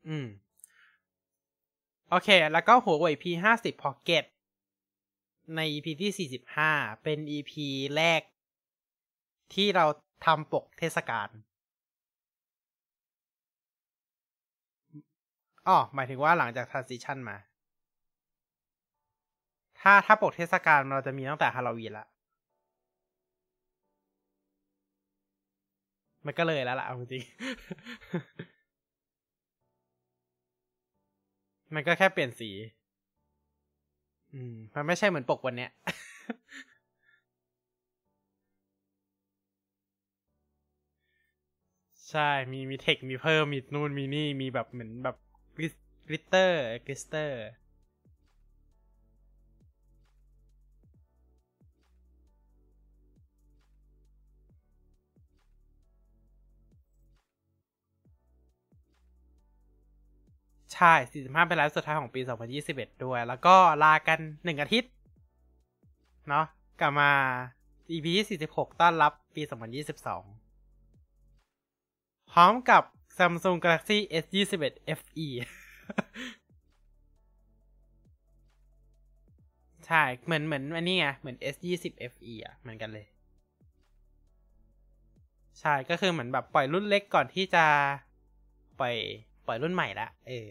[0.09, 0.27] อืม
[2.11, 4.25] โอเค แล้วก็หัวเว่ย P50 Pocket
[5.57, 7.53] ใน EP ที่ 45 เป็น EP
[7.97, 8.23] แรก
[9.55, 9.85] ที่เรา
[10.25, 11.29] ทำปกเทศกาล
[15.69, 17.37] อ๋อหมายถึงว่าหลังจาก transition มา
[19.81, 22.07] ถ้าถ้าปกเทศกาลเราจะมีตั้งแต่ฮาโลวีนละ
[26.27, 27.25] มันก็เลยแล้วล่ะเอาจริง
[31.75, 32.51] มันก็แค่เปลี่ยนสี
[34.33, 35.71] อืม มันไม่ใช่เหมือนปกวันเนี้ย
[42.11, 45.17] ใช่ มีมีเทค มีเพิ่ม มีนู่น มีนี่ มีแบบเหมือนแบบ
[46.07, 47.45] กริตเตอร์กริสเตอร์
[60.73, 62.21] ใช่ 45 เป็นไลฟ์สุดท้ายของปี
[62.63, 64.91] 2021 ด้วย แล้วก็ลากันหนึ่งอาทิตย์
[66.29, 66.47] เนาะ
[66.81, 67.11] กลับมา
[67.91, 69.43] EP ที่46 ต้อนรับปี
[70.67, 72.83] 2022 พร้อมกับ
[73.17, 75.29] Samsung Galaxy S21 FE
[79.87, 83.07] ใช่ เหมือนเหมือนอันนี้ไง เหมือน S20 FE อะ เหมือนกันเลย
[85.61, 87.65] ใช่ ก็คือเหมือนแบบปล่อยรุ่นเล็กก่อนที่จะ
[88.81, 88.95] ปล่อย
[89.47, 90.51] ปล่อยรุ่นใหม่ละ เออ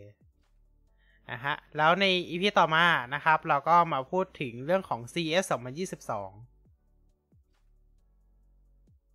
[1.32, 6.54] นะฮะ แล้วในอีพีต่อมานะครับ เราก็มาพูดถึงเรื่องของ CS 2022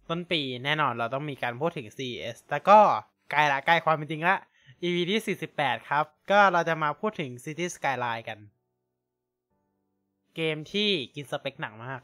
[0.08, 2.78] ต้นปีแน่นอนเราต้องมีการพูดถึง CES แต่ก็
[3.30, 4.36] ใกล้ละใกล้ความเป็นจริงละ
[4.82, 8.38] EP ที่ 48 ครับ ก็เราจะมาพูดถึง City Skyline กัน
[10.36, 12.00] เกมที่กินสเปคหนักมาก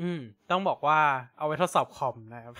[0.00, 0.20] อืม
[0.50, 1.00] ต้องบอกว่า
[1.36, 2.54] เอาไว้ทดสอบคอมนะครับ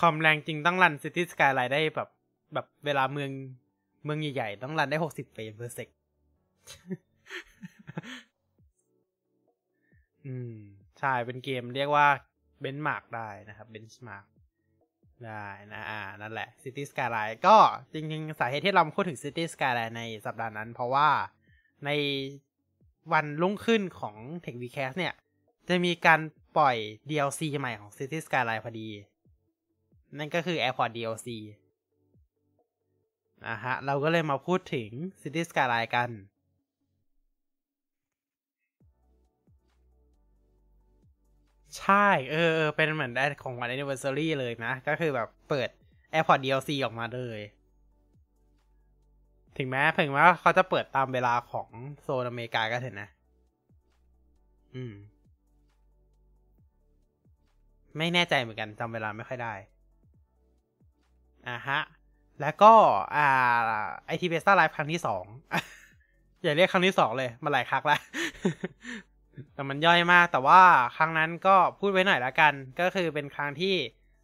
[0.00, 2.08] คอมแรงจริงต้องรัน City Skyline ได้แบบ
[2.54, 3.30] แบบเวลาเมือง
[4.04, 5.88] เมืองใหญ่ๆ ต้องรันได้หกสิบ frame per sec
[10.26, 10.52] อืม
[10.98, 12.06] ใช่ เป็นเกมเรียกว่า
[12.60, 14.24] เบนมาร์กได้นะครับเบนช์มาร์ก
[15.26, 17.56] ได้นะอ่านั่นแหละ City Skyline ก็
[17.92, 21.08] จริงๆ สาเหตุที่เราพูดถึง City Skyline ในสัปดาห์นั้น เพราะว่า
[21.84, 21.90] ใน
[23.12, 25.14] วันรุ่งขึ้นของ Tech Vcast เนี่ย
[25.68, 26.20] จะมีการ
[26.56, 26.76] ปล่อย
[27.10, 28.88] DLC ใหม่ของ City Skyline พอดี
[30.18, 31.28] นั่นก็คือ Airport DLC
[33.46, 34.90] นะฮะ เราก็เลยมาพูดถึง
[35.22, 36.10] City Skyline กัน
[41.78, 45.68] ใช่ เออ เป็นเหมือนได้ของวัน anniversary เลยนะ ก็คือแบบเปิด
[46.12, 47.40] Airport DLC ออกมาเลย
[49.56, 51.68] ถึงแม้ถึงแม้ว่าเขาจะเปิดตามเวลาของ
[52.02, 53.08] โซนอเมริกาก็เถอะนะ
[54.74, 54.94] อืม
[57.98, 59.54] ไม่แน่ใจเหมือนกันจำเวลาไม่ค่อยได้
[61.48, 61.80] อ่าฮะ
[62.40, 62.72] แล้วก็
[63.16, 63.28] อ่า
[64.06, 65.24] ไอทีเบสต้าไลฟ์ครั้งที่สอง
[66.42, 68.00] อย่าเรียกครั้งที่สองเลย มาหลายครั้งแล้ว
[69.54, 70.62] แต่มันย่อยมากแต่ว่า
[70.96, 73.74] ครั้งนั้นก็พูดไว้หน่อยละกัน ก็คือเป็นครั้งที่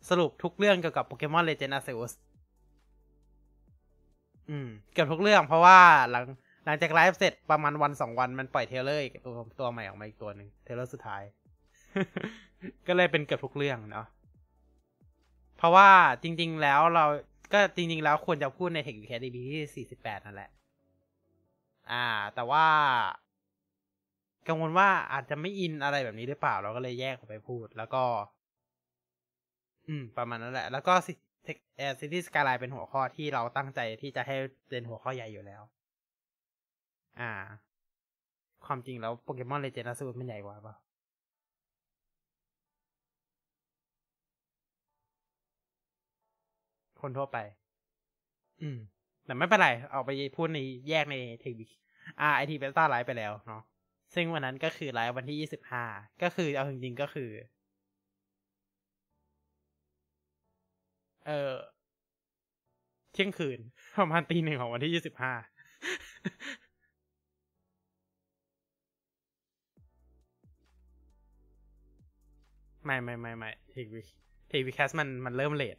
[0.09, 2.13] สรุปทุกเรื่องเกี่ยวกับ Pokémon Legends Arceus
[4.51, 5.79] อืม เกือบทุกเรื่องเพราะว่า
[6.11, 6.25] หลัง
[6.65, 11.23] หลังจากไลฟ์เสร็จประมาณวันสองวันมันปล่อย trailer ตัวตัวใหม่ออกมาอีกตัวหนึ่ง trailer สุดท้าย
[12.87, 14.07] ก็เลยเป็นเกือบทุกเรื่องเนาะ
[15.57, 15.91] เพราะว่า
[16.23, 17.05] จริง ๆ แล้วเรา
[17.53, 20.51] ก็จริง ๆ แล้วควรจะพูดใน TechWeCast EP ที่สี่สิบแปดนั่นแหละ
[21.91, 22.67] อ่า แต่ว่า
[24.49, 28.05] กังวลว่าอาจจะไม่อินอะไรแบบนี้หรือเปล่า เราก็เลยแยกออกไปพูด แล้วก็
[29.89, 30.93] อืม ประมาณนั้นแหละ แล้วก็
[31.45, 34.37] เทคแอ City Skyline เป็นหัวข้อที่เราตั้งใจที่จะให้
[34.71, 35.63] เป็นหัวข้อใหญ่อยู่แล้ว
[37.21, 37.33] อ่า
[38.67, 40.77] ความจริงแล้ว Pokémon Legends Arceus มันใหญ่กว่าเปล่า
[47.01, 47.39] คนทั่วไป
[48.63, 48.79] อืม
[49.25, 51.69] แต่ไม่เป็นไร เอาไปพูดในแยกในเทคนิค
[52.21, 53.63] อ่าไอทีเบต้าไลฟ์ไปแล้วเนาะ
[54.15, 55.85] ซึ่งวันนั้นก็คือไลฟ์วันที่ยี่สิบห้า
[56.23, 57.31] ก็คือเอาจริงๆก็คือ
[61.25, 61.57] เออ
[63.13, 63.59] เที่ยงคืน
[63.97, 65.33] ประมาณตีหนึ่งของวันที่ยี่สิบห้า
[72.85, 75.77] ไม่ไม่ไม่ไม่ TechWe TechWeCast มันมันเริ่ม late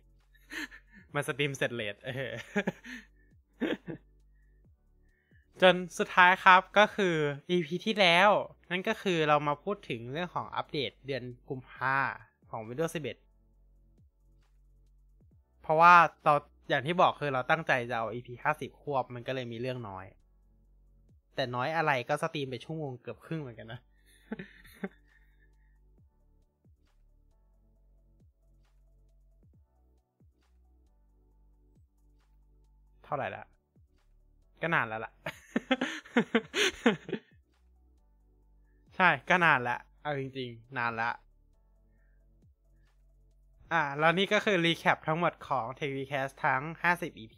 [1.15, 2.31] มัน stream เสร็จ late เออ
[5.61, 7.15] จนสุดท้ายครับก็คือ
[7.49, 8.29] EP ที่แล้ว
[8.71, 11.97] นั่นก็คือเรามาพูดถึงเรื่องของอัปเดตเดือนกุมภา
[12.49, 13.01] ของ Windows 11
[15.61, 15.93] เพราะว่า
[16.23, 16.33] เรา
[16.69, 18.29] อย่างที่บอกคือเราตั้งใจจะเอา EP
[18.59, 20.05] 50 ควบมันก็เลยมีเรื่องน้อย
[21.35, 23.79] แต่น้อยอะไรก็ stream ไปชั่วโมงเกือบครึ่งเหมือนกันนะ
[33.03, 33.43] เท่าไหร่ละ
[34.61, 35.11] ก็นานแล้วล่ะ
[38.95, 41.13] ใช่ก็นานล้วเอาจริง ๆ นานล้ว
[43.71, 47.37] อ่าแล้วนี่ก็คือรีแคปทั้งหมดของ t e c h v c a s t ทั้ง 50 EP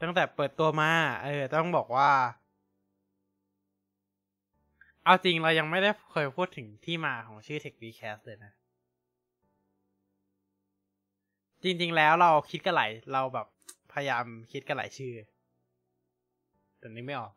[0.00, 0.92] ตั้งแต่เปิดตัวมา
[1.24, 2.10] เออ ต้องบอกว่า
[5.04, 8.52] เอาจริงเรายังไม่ได้เคยพูดถึงที่มาของชื่อ Tech v c a s t เลยนะ
[11.62, 13.46] จริง ๆ แล้วเราคิดกันหลาย เราแบบ
[13.92, 15.14] พยายามคิดกันหลายชื่อ
[16.84, 17.34] แต่นี้ไม่ออก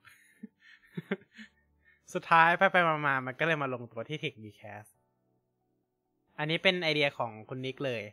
[2.14, 2.78] สุดท้ายไปไป
[3.08, 4.89] มาๆมันก็เลยมาลงตัวที่ Tech v c a s t
[6.38, 8.04] อันนี้เป็นไอเดียของคุณนิกเลย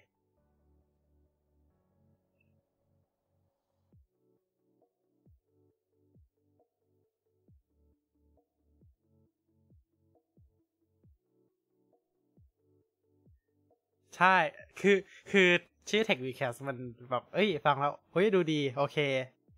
[14.17, 14.37] ใช่
[14.81, 14.97] คือ
[15.31, 15.49] คือ
[15.91, 16.77] ชื่อ Tech v c a s มัน
[17.11, 18.97] แบบ เอ้ย ฟังแล้ว เฮ้ย ดูดี โอเค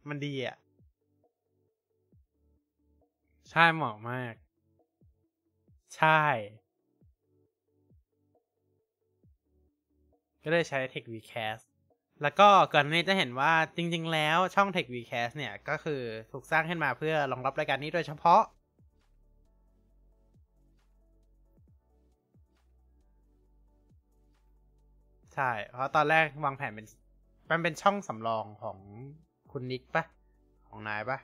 [0.08, 0.56] มันดีอะ
[3.50, 4.34] ใช่เหมาะมาก
[5.96, 6.20] ใช่
[10.42, 11.58] ก็เลยใช้ Tech v c a s
[12.22, 16.00] แล้วก็ก่อนนี้จะเห็นว่าจริง ๆ แล้วช่อง Tech v c a s เนี่ย ก็คือ
[16.32, 18.42] ถูกสร้างขึ้นมาเพื่อรองรับรายการนี้โดยเฉพาะ
[25.34, 26.86] ใช่ เพราะตอนแรกวางแผนเป็น
[27.50, 28.78] มันเป็นช่องสำรองของ
[29.52, 30.04] คุณนิกปะ
[30.68, 31.18] ของนายปะ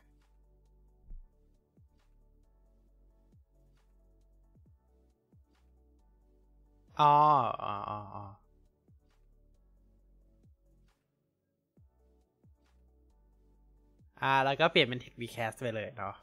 [7.03, 7.12] อ๋อ
[7.62, 8.22] อ๋ออ๋อ
[14.22, 16.14] อ่า แล้วก็เปลี่ยนเป็น Tech v c a s ไปเลยเนาะ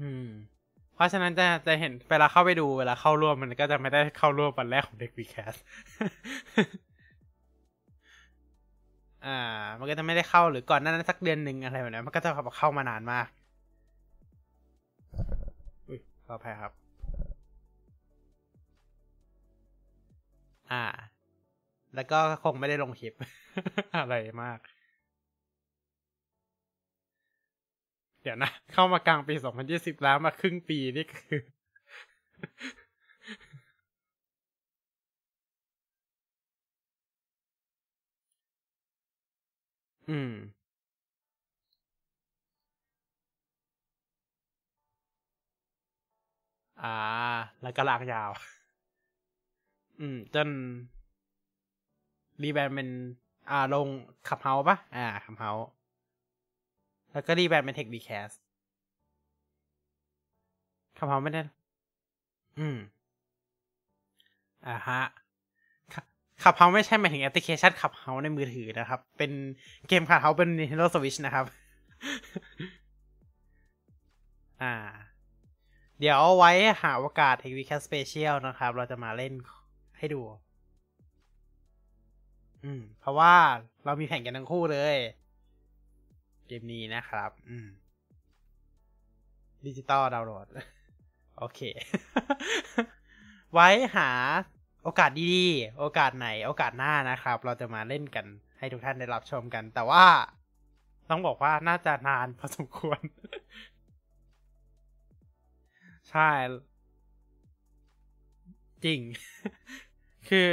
[0.00, 0.22] อืม
[0.94, 5.54] เพราะฉะนั้นจะจะเห็นเวลาเข้าไปดูเวลาเข้าร่วมมันก็จะไม่ได้เข้าร่วมวันแรกของ Tech v c a s
[9.24, 9.38] อ่า
[9.78, 13.26] มันก็จะไม่ได้เข้าหรือก่อนหนานั้นสักเดือนหนึ่งอะไรแบบนี้มันก็จะเข้ามานานมาก
[15.88, 16.83] อุ้ยขออภัยครับ
[20.70, 20.82] อ่า
[21.94, 23.12] แล้วก็คงไม่ได้ลงคลิป
[23.96, 24.58] อะไรมาก
[28.22, 31.38] เดี๋ยวนะ เข้ามากลางปี2020แล้วมาครึ่งปีนี่คือ
[40.08, 40.30] อืม
[46.78, 46.86] อ่า
[47.62, 48.30] แล้วก็ลากยาว
[50.00, 50.48] อืม จน
[52.42, 52.88] รีแบรนด์เป็น
[53.50, 53.88] อ่าลง
[54.28, 55.50] Clubhouse ปะอ่า Clubhouse
[57.12, 58.30] แล้วก็รีแบรนด์เป็น TechWeCast
[60.98, 61.42] Clubhouse ไม่ได้
[62.58, 62.76] อืม
[64.66, 65.00] อ่าฮะ
[66.42, 69.32] Clubhouse ไม่ใช่หมายถึงแอปพลิเคชัน Clubhouse ในมือถือนะครับ เป็น
[69.88, 71.46] เกม Clubhouse เป็น Nintendo Switch นะครับ
[74.62, 74.74] อ่า
[76.00, 79.32] เดี๋ยวเอาไว้หาโอกาส Tech Weekend Special นะครับ เราจะมาเล่น
[80.04, 80.24] ให้ดู
[82.64, 83.34] อืม เพราะว่า
[83.84, 84.96] เรามีแข่งกันทั้งคู่เลย
[86.46, 87.66] เกมนี้นะครับ อืม
[89.66, 90.46] ดิจิตอลดาวน์โหลด
[91.38, 91.60] โอเค
[93.52, 94.10] ไว้หา
[94.82, 98.26] โอกาสดีๆ โอกาสไหน โอกาสหน้านะครับ เราจะมาเล่นกัน
[98.58, 100.04] ให้ทุกท่านได้รับชมกัน แต่ว่า
[101.10, 103.00] ต้องบอกว่าน่าจะนานพอสมควร
[106.10, 106.30] ใช่
[108.84, 109.00] จริง
[110.28, 110.48] คือ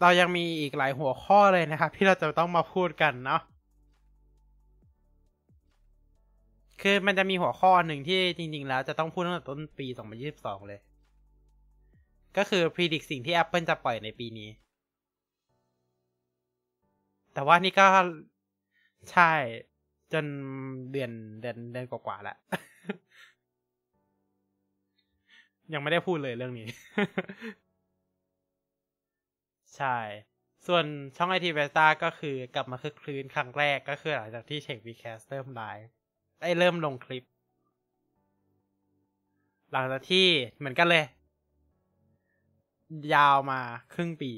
[0.00, 3.40] เรายังมีอีกหลายหัวข้อเลยนะครับ ที่เราจะต้องมาพูดกันเนาะ
[6.82, 9.86] คือมันจะมีหัวข้อหนึ่งที่จริง ๆ แล้วจะต้องพูดตั้งแต่ต้นปี
[10.26, 10.80] 2022 เลย
[12.36, 14.48] ก็คือ predict สิ่งที่ Apple จะปล่อยในปีนี้
[17.34, 17.86] แต่ว่านี่ก็
[19.12, 19.30] ใช่
[20.12, 20.24] จน
[20.92, 21.10] เดือน
[21.40, 22.36] เดือนเดือนกว่าๆแล้ว
[25.72, 26.66] ยังไม่ได้พูดเลยเรื่องนี้
[29.76, 29.98] ใช่
[30.66, 30.84] ส่วน
[31.16, 35.90] ช่อง ITBesta ก็คือกลับมาคึกครื้นครั้งแรกก็คือหลังจากที่ TechWeCast เริ่มไลฟ์
[36.40, 37.24] ได้เริ่มลงคลิป
[39.72, 40.26] หลังจากที่
[40.58, 41.04] เหมือนกันเลย
[43.14, 43.60] ยาวมา
[43.92, 44.32] ครึ่งปี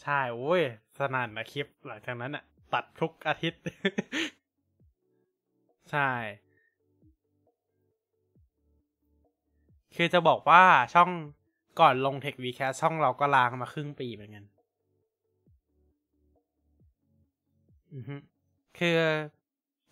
[0.00, 0.62] ใช่ โอ้ย
[0.96, 3.60] สนั่นนะคลิป หลังจากนั้นอะตัดทุกอาทิตย์
[5.92, 6.02] ใช่
[9.96, 10.62] คือจะบอกว่า
[10.94, 11.10] ช่อง
[11.80, 14.44] ก่อนลง Tech v c a s ช่องเราก็ล้างมาครึ่งปีเหมือนกัน
[17.94, 18.16] อือฮึ
[18.78, 18.98] คือ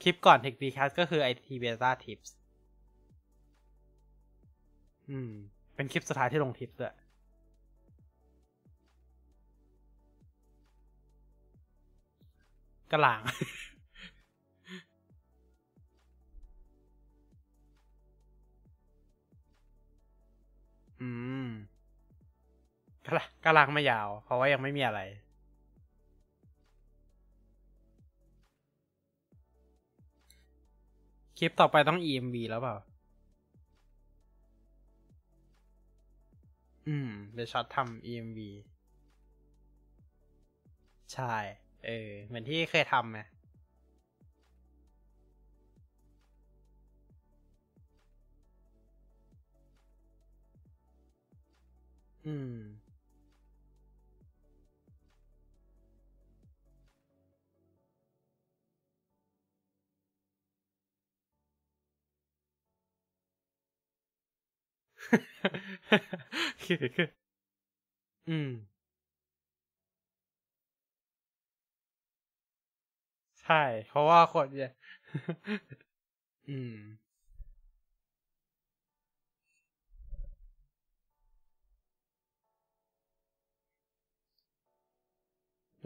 [0.03, 2.31] คลิปก่อน Tech v c a s ก็คือ IT Beta Tips
[5.11, 5.31] อืม
[5.75, 6.95] เป็นคลิปสุดท้ายที่ลงทิปด้วย
[12.91, 13.21] ก็ลาง
[21.01, 21.09] อื
[21.45, 21.47] ม
[23.05, 25.01] ก็ละก็ล้างไม่ยาว เพราะว่ายังไม่มีอะไร
[31.39, 32.77] คลิปต่อไปต้อง EMV แล้วเปล่า
[36.87, 38.49] อืม เดี๋ยวช็อตทำ EMV
[41.13, 41.35] ใช่
[41.85, 43.21] เออ เหมือนที่เคยทำไง
[52.27, 52.57] อืม
[66.65, 66.77] คือ
[68.29, 68.49] อืม
[73.43, 73.55] ใช่
[73.87, 74.71] เพราะว่าคนเนี่ย
[76.49, 76.77] อืม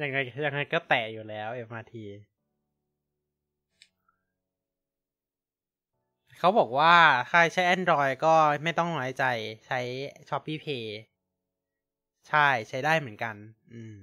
[0.03, 1.95] ยังไงยังไงก็แตะอยู่แล้ว MRT
[6.39, 6.95] เขาบอกว่า
[7.29, 9.25] ใครใช้ Android ก็ไม่ต้องน้อยใจ
[9.67, 9.81] ใช้
[10.29, 10.85] Shopee Pay
[12.29, 13.37] ใช่ใช้ได้เหมือนกัน
[13.73, 13.97] อืม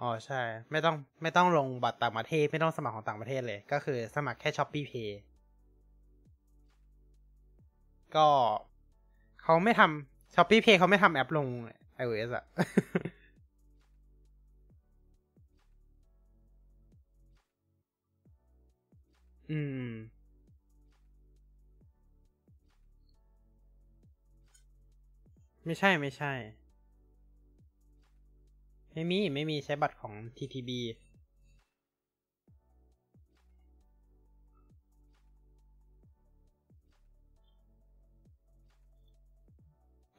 [0.00, 5.10] อ๋อใช่ ไม่ต้องไม่ต้องลงบัตรต่างประเทศ ไม่ต้องสมัครของต่างประเทศเลย ก็คือสมัครแค่ Shopee Pay
[8.14, 8.28] ก็
[9.42, 11.46] เขาไม่ทำ Shopee Pay เขาไม่ทำแอปลง
[12.02, 12.44] iOS อะ
[19.52, 19.58] อื
[19.90, 19.92] ม
[25.66, 26.32] ไม่ใช่ไม่ใช่
[28.92, 30.70] ไม่มี ไม่มีใช้บัตรของ TTB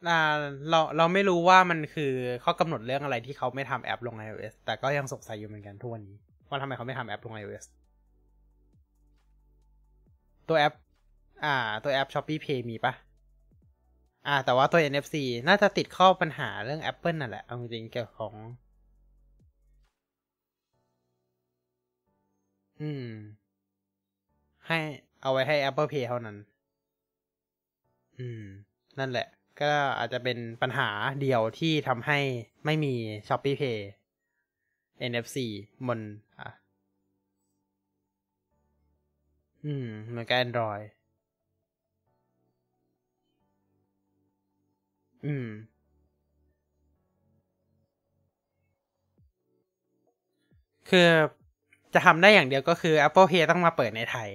[0.08, 0.20] อ่า
[0.70, 2.12] เราเราไม่รู้ว่ามันคือ
[2.44, 6.18] ข้อกำหนดเรื่องอะไรที่เขาไม่ทำแอปลง iOS แต่ก็ยังสงสัยอยู่เหมือนกันทุกวันนี้
[6.50, 7.66] ว่าทำไมเขาไม่ทำแอปลง iOS
[10.49, 10.74] ตัวแอป
[11.44, 12.94] อ่า ตัวแอป Shopee Pay มีปะ
[14.28, 15.15] อ่า แต่ว่าตัว NFC
[15.48, 18.34] น่าจะติดข้อปัญหาเรื่อง Apple นั่นแหละ เอาจริงๆเกี่ยวของ
[22.82, 23.06] อืม
[24.68, 24.78] ให้
[25.22, 26.38] เอาไว้ให้ Apple Pay เท่านั้น
[28.20, 28.44] อืม
[28.99, 29.28] นั่นแหละ
[29.61, 30.90] ก็อาจจะเป็นปัญหา
[31.22, 32.20] เดียวที่ทำให้
[32.65, 32.94] ไม่มี
[33.28, 33.78] Shopee Pay
[35.11, 35.38] NFC
[35.88, 35.99] บน
[36.40, 36.49] อะ
[39.65, 40.85] อืมเหมือนกับ Android
[45.26, 45.48] อืม
[50.90, 51.07] คือ
[51.94, 54.30] จะทำได้อย่างเดียวก็คือ Apple Pay ต้องมาเปิดในไทย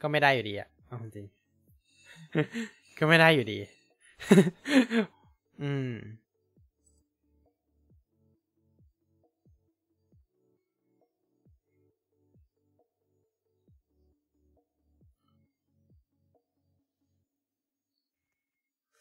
[0.00, 1.26] ก็ไม่ได้อยู่ดีอะเอาจริง
[2.98, 3.58] ก็ไม่ได้อยู่ดี
[5.62, 5.90] อืม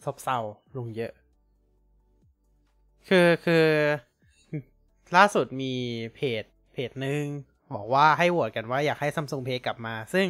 [0.05, 0.37] ซบเซา
[0.77, 1.11] ลงเยอะ
[3.07, 3.65] คือคือ
[5.15, 5.73] ล่าสุดมี
[6.15, 6.43] เพจ
[6.73, 7.23] เพจหนึ่ง
[7.75, 10.27] บอกว่าให้โหวตกันว่าอยากให้ Samsung Pay กลับมา ซึ่ง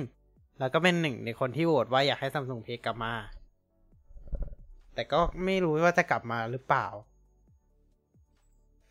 [0.59, 3.13] เราก็เป็นหนึ่งในคนที่โหวตว่าอยากให้ Samsung Pay กลับมา
[4.95, 6.87] แต่ก็ไม่รู้ว่าจะกลับมาหรือเปล่า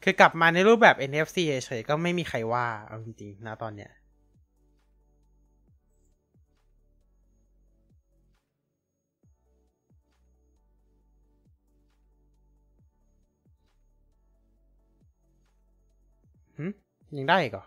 [0.05, 3.91] คือกลับมาในรูปแบบ NFC เฉยๆก็ไม่มีใครว่าเอาจริงๆนะตอนเนี้ย
[17.17, 17.65] ยังได้อีกเหรอ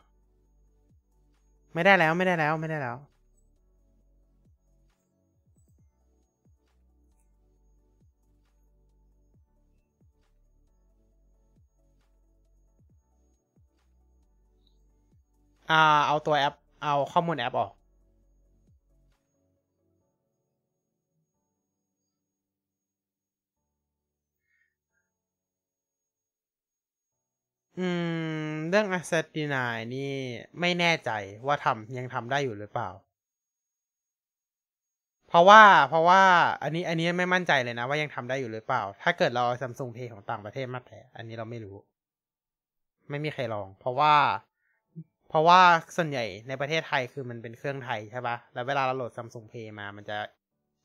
[1.73, 2.97] ไม่ได้แล้วไม่ได้แล้วไม่ได้แล้ว
[15.69, 15.75] อ่า
[16.07, 17.71] เอาตัวแอป เอาข้อมูลแอปออก
[27.79, 27.87] อื
[28.49, 30.11] ม เรื่อง Asset Deny นี่
[30.59, 31.09] ไม่แน่ใจ
[31.47, 32.89] ว่าทำยังทำได้อยู่หรือเปล่า
[35.27, 36.21] เพราะว่าเพราะว่า
[36.63, 41.75] อันนี้อันนี้ไม่มั่นใจเลยนะว่ายังทำได้อยู่หรือเปล่า ถ้าเกิดเรา Samsung Pay ของต่างประเทศมาแต่อันนี้เราไม่รู้
[43.09, 44.13] ไม่มีใครลอง เพราะว่า
[45.29, 45.61] เพราะว่า
[45.97, 50.17] ส่วนใหญ่ในประเทศไทยคือมันเป็นเครื่องไทยใช่ปะแล้วเวลาเราโหลด Samsung Pay มามันจะ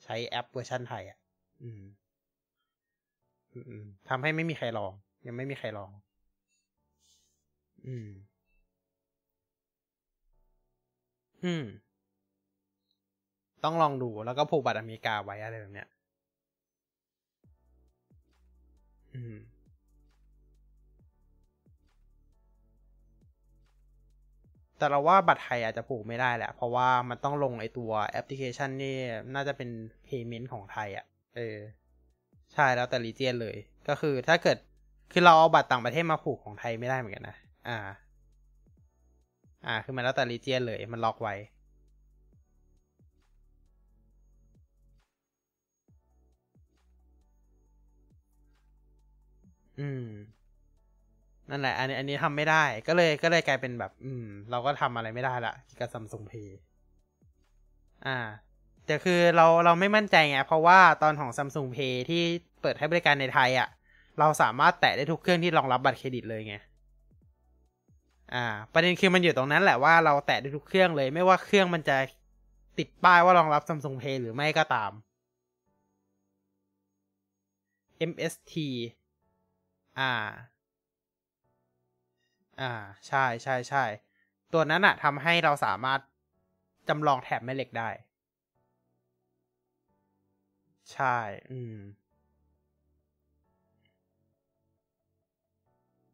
[0.05, 1.19] ใช้แอปเวอร์ชันไทยอะ
[1.62, 1.83] อืม
[3.55, 4.93] อืมทำให้ไม่มีใครลอง
[5.27, 5.91] ยังไม่มีใครลอง
[7.86, 8.09] อืม
[11.44, 11.65] อืม
[13.65, 15.89] ต้องลองดูแล้วก็ผูกบัตรอเมริกาไว้อะไรแบบเนี้ย
[19.15, 19.36] อืม
[24.78, 28.97] แต่เราว่าบัตรไทยอาจจะผูกไม่ได้แหละ เพราะว่ามันต้องลงไอตัวแอปพลิเคชันนี่
[29.35, 29.70] น่าจะเป็น
[30.07, 31.57] payment ของไทยอะ่ะ เออ
[32.52, 33.57] ใช่แล้วแต่รีเจียนเลย
[33.89, 34.59] ก็คือถ้าเกิด
[35.12, 37.36] คือเราเอาบัตรต่างประเทศมาผูกของไทยไม่ได้เหมือนกันนะ
[37.66, 37.77] อ่า
[39.66, 41.35] อ่า คือมันแล้วแต่รีเจียนเลย มันล็อกไว้
[49.78, 50.07] อืม
[51.51, 56.59] นั่นแหละ อันนี้ อันนี้ทำไม่ได้ ก็เลย ก็เลยกลายเป็นแบบ อืม เราก็ทำอะไรไม่ได้ละกับซัมซุงเพย์
[58.07, 58.19] อ่า
[58.87, 62.23] แต่คือเรา เราไม่มั่นใจไง เพราะว่าตอนของ Samsung Pay ที่
[62.61, 63.69] เปิดให้บริการในไทยอะ่ะ
[64.19, 66.55] เราสามารถแตะได้ทุกเครื่องที่รองรับบัตรเครดิตเลยไง
[68.35, 71.97] อ่า ประเด็นคือมันอยู่ตรงนั้นแหละว่าเราแตะได้ทุกเครื่องเลย ไม่ว่าเครื่องมันจะ
[72.78, 74.93] ติดป้ายว่ารองรับ Samsung Pay หรือไม่ก็ตาม
[77.98, 78.66] MST
[79.98, 80.11] อ่า
[82.61, 82.73] อ่า
[83.09, 83.85] ใช่ใช่ใช่
[84.52, 86.01] ตัวนั้นอะทำให้เราสามารถ
[86.89, 87.89] จำลองแถบแม่เหล็กได้
[90.93, 91.16] ใช่
[91.51, 91.74] อืม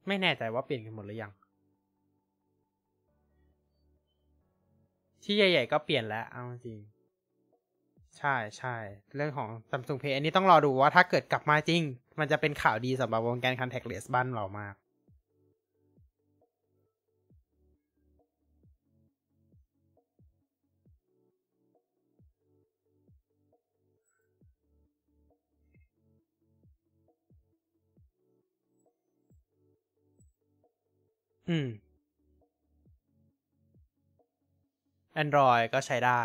[0.07, 1.33] ไม่แน่ใจว่าเปลี่ยนกันหมดหรือยัง
[5.27, 6.79] ที่ใหญ่ ๆ ก็เปลี่ยนแล้วเอาจริง
[8.19, 8.77] ใช่ใช่
[9.15, 11.83] เรื่องของ Samsung Pay อันนี้ต้องรอดูว่าถ้าเกิดกลับมาจริง
[12.21, 14.75] มันจะเป็นข่าวดีสำหรับวงการ contactless บ้านเรามาก
[31.49, 31.67] อืม
[35.23, 36.23] Android ก็ใช้ได้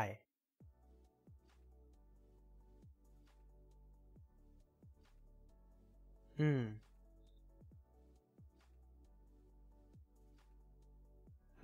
[6.39, 6.61] อืม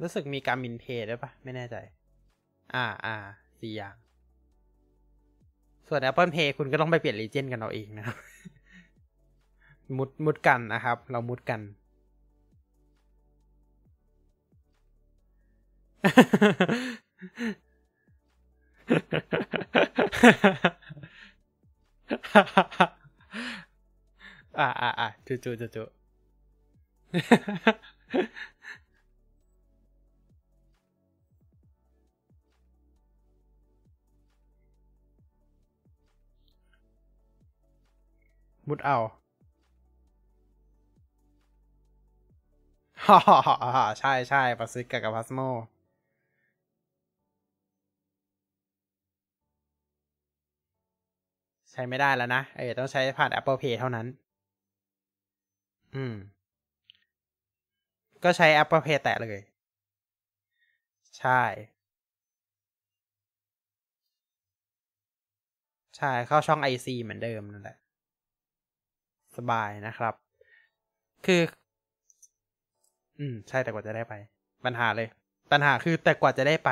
[0.02, 1.76] รู้สึกมีการมินเพย์ด้วยปะไม่แน่ใจ
[2.76, 3.16] อ่าอ่า
[3.60, 3.96] สี่อย่าง
[5.88, 8.18] ส่วน Apple Pay คุณก็ต้องไปเปลี่ยน Legend กันเอาเองนะครับ
[9.98, 11.62] มุดมุดกันนะครับ เรามุดกัน
[24.60, 25.84] อ่าอ่าอ่าจูจูจูจู
[38.68, 38.98] มุดเอา
[43.06, 43.36] ฮ่าฮ่า
[43.76, 45.40] ฮ่าใช่ใช่ปัสซิกกับพัสโม
[51.78, 54.08] ช้ไม่ได้แล้วนะ เออต้องใช้ผ่าน Apple Pay เท่านั้น
[55.96, 56.14] อืม
[58.24, 59.42] ก็ใช้ Apple Pay แตะเลย
[61.18, 61.42] ใช่
[65.98, 67.78] ใช่ เข้าช่อง IC เหมือนเดิมนั่นแหละ
[69.38, 70.14] สบายนะครับ
[71.26, 71.42] คือ
[73.20, 74.14] อืม ใช่แต่กว่าจะได้ไป
[74.66, 75.08] ปัญหาเลย
[75.52, 76.70] ปัญหาคือแต่กว่าจะได้ไป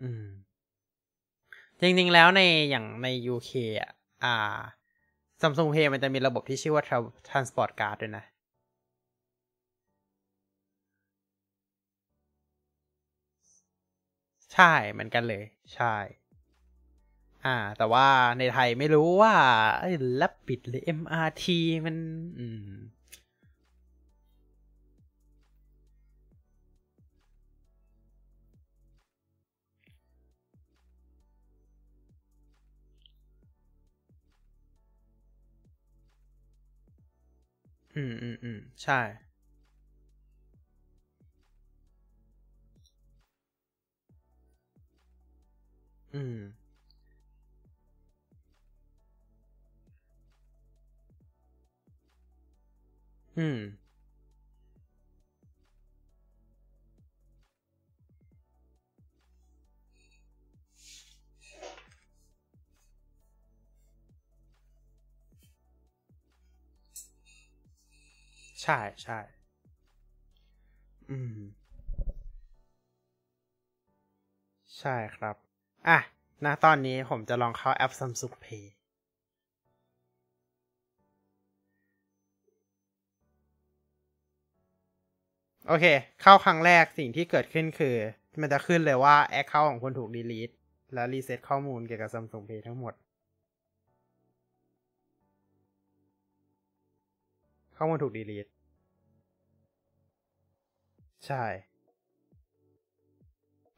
[0.00, 0.24] อืม
[1.84, 2.40] จริง ๆ แล้วใน
[2.70, 3.50] อย่างใน UK
[3.80, 3.90] อะ
[4.24, 4.60] อ่า
[5.40, 6.84] Samsung Pay มันจะมีระบบที่ชื่อว่า
[7.28, 8.24] Transport Card ด้วยนะ
[14.52, 15.42] ใช่เหมือนกันเลย
[15.74, 15.94] ใช่
[17.44, 18.06] อ่า แต่ว่า
[18.38, 19.34] ในไทยไม่รู้ว่า
[19.80, 21.44] ไอ้แลบปิดหรือ MRT
[21.86, 21.96] มัน
[22.38, 22.70] อืม
[37.94, 39.00] อืมอืมอืมใช่
[46.12, 46.36] อืม
[53.36, 53.58] อืม
[68.64, 69.18] ใช่ใช่
[71.08, 71.34] อืม
[74.78, 75.36] ใช่ครับ
[75.88, 75.98] อะ
[76.44, 78.64] ณตอนนี้ผมจะลองเข้าแอป Samsung Pay
[85.66, 85.84] โอเค
[86.22, 87.96] เข้าครั้งแรกสิ่งที่เกิดขึ้นคือ
[88.40, 90.54] มันจะขึ้นเลยว่า Account ของคุณถูก delete
[90.94, 92.94] และรีเซ็ตข้อมูลเกี่ยวกับ Samsung Pay ทั้งหมด
[97.76, 98.50] ข้อมูลถูก delete
[101.26, 101.44] ใช่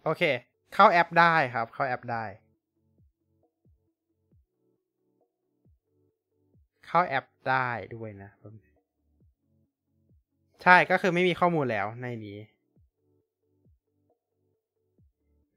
[0.05, 0.23] โอเค
[0.75, 2.25] เข้าแอปได้ครับ เข้าแอปได้
[6.87, 8.31] เข้าแอปได้ด้วยนะ
[10.63, 12.39] ใช่ก็คือไม่มีข้อมูลแล้วในนี้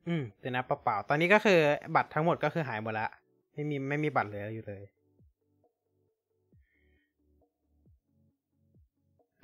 [0.08, 1.60] อืมเป็นแอปเปล่าๆตอนนี้ก็คือ
[1.96, 3.08] บัตรทั้งหมดก็คือหายหมดละ
[3.54, 4.84] ไม่มีไม่มีบัตรเหลืออยู่เลย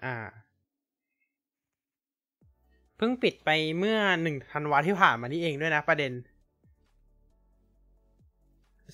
[0.03, 0.44] อ่า
[2.97, 6.11] เพิ่งปิดไปเมื่อหนึ่งธันวาที่ผ่านมานี่เองด้วยนะประเด็น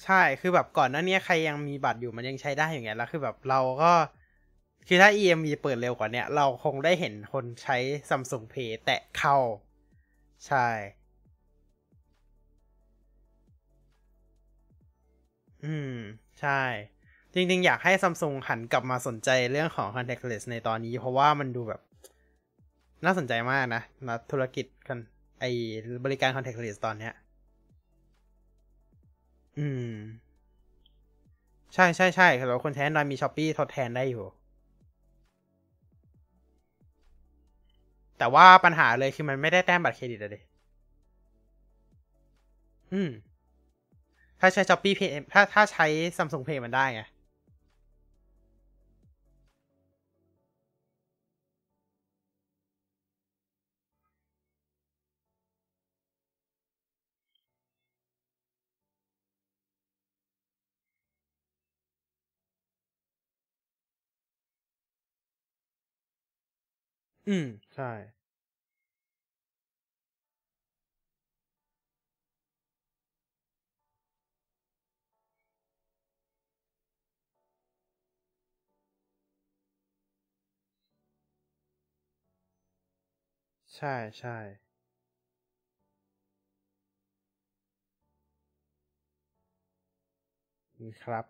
[0.04, 3.94] ใช่คือแบบก่อนหน้านี้ใครยังมีบัตรอยู่มันยังใช้ได้อย่างเงี้ยแล้วคือแบบเราก็
[4.88, 7.78] คือถ้า EMV เปิดเร็วกว่าเนี้ยเราคงได้เห็นคนใช้
[8.10, 9.38] Samsung Pay แตะเข้า
[10.48, 10.68] ใช่
[15.66, 15.96] อืม
[16.40, 16.62] ใช่
[17.34, 21.82] จริง ๆ อยากให้ Samsung หันกลับมาสนใจเรื่องของ contactless ในตอนนี้ เพราะว่ามันดูแบบ
[23.06, 24.98] น่าสนใจมากนะนะธุรกิจกัน
[25.40, 25.46] ไอ
[26.04, 27.14] บริการ contactless ตอนเนี้ย
[29.58, 29.92] อืม
[31.74, 34.26] ใช่ใช่ใช่เราคนใช้ Android มี Shopee ทดแทนได้อยู่
[38.18, 40.36] แต่ว่าปัญหาเลยคือมันไม่ได้แต้มบัตรเครดิตอะเด
[42.92, 43.10] อืม
[44.40, 45.86] ถ้าใช้ Shopee Pay ถ้าถ้าใช้
[46.18, 47.02] Samsung Pay มันได้ไง
[67.32, 67.92] อืม ใช่
[83.76, 84.38] ใช่ใช่
[91.04, 91.26] ครับ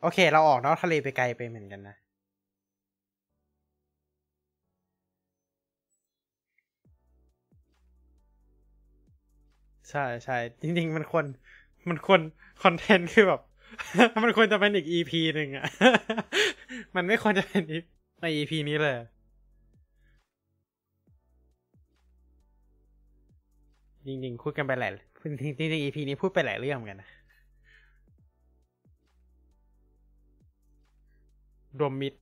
[0.00, 1.96] โอเค เราออกนอกทะเลไปไกลไปเหมือนกันนะ
[9.90, 11.26] ใช่ใช่จริง ๆ มันควร
[11.88, 12.20] มันควร
[12.62, 13.40] คอนเทนต์คือแบบ
[14.22, 15.64] มันควรจะเป็นอีก EP หนึ่งอะ
[16.96, 17.62] มันไม่ควรจะเป็น
[18.20, 18.94] ใน EP นี้เลย
[24.06, 24.92] จริงๆพูดกันไปหลาย
[25.42, 27.08] จริงๆ EP นี้พูดไปหลายเรื่องกันนะ
[31.78, 32.12] รวมมิด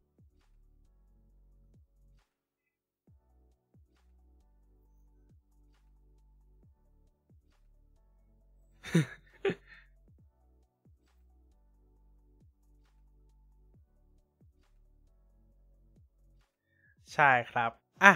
[17.17, 17.71] ใช่ครับ
[18.05, 18.15] อะ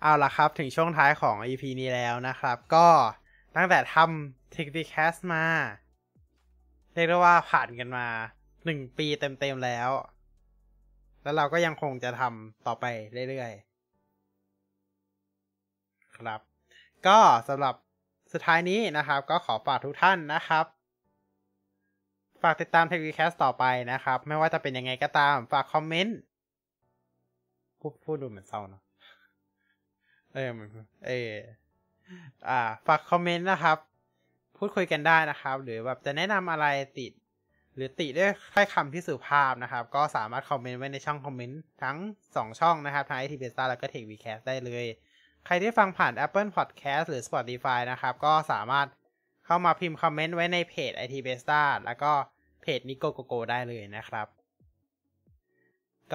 [0.00, 2.88] เอาละครับถึงช่วงท้ายของ EP นี้แล้วนะครับ ก็
[3.56, 5.44] ตั้งแต่ทำ t i k t i c a s t มา
[6.94, 8.06] เรียกได้ว่าผ่านกันมา
[8.64, 9.90] หนึ่งปีเต็มๆแล้ว
[11.22, 12.84] แล้วเราก็ยังคงจะทำต่อไป
[13.28, 16.40] เรื่อยๆ ครับ
[17.06, 17.18] ก็
[17.48, 17.74] สำหรับ
[18.32, 20.64] สุดท้ายนี้นะครับ ก็ขอฝากทุกท่านนะครับ
[22.42, 26.18] ฝากติดตาม t e c h w e e k a s t ต่อไปนะครับ ไม่ว่าจะเป็นยังไงก็ตาม ฝากคอมเมนต์
[27.84, 28.82] พูดพูดดูเหมือนเศร้าเนาะ
[30.34, 30.50] เออ
[31.06, 31.32] เออ
[32.48, 33.76] อ่า ฝากคอมเมนต์นะครับ
[34.58, 36.66] พูดคุยกันได้นะครับ หรือแบบจะแนะนำอะไร
[36.98, 37.12] ติด
[37.74, 41.96] หรือติด้วยถ้อยคำที่สุภาพนะครับ ก็สามารถคอมเมนต์ไว้ในช่องคอมเมนต์ทั้ง
[42.28, 44.86] 2 ช่องนะครับทั้ง IT b e s t a แล้วก็ Tech Vcast ได้เลย
[45.46, 48.86] ใครที่ฟังผ่าน Apple Podcast หรือ Spotify นะครับ ก็สามารถ
[49.46, 52.12] เข้ามาพิมพ์คอมเมนต์ไว้ในเพจ IT b e s t a แล้วก็
[52.62, 54.26] เพจ Nico Gogo ได้เลยนะครับ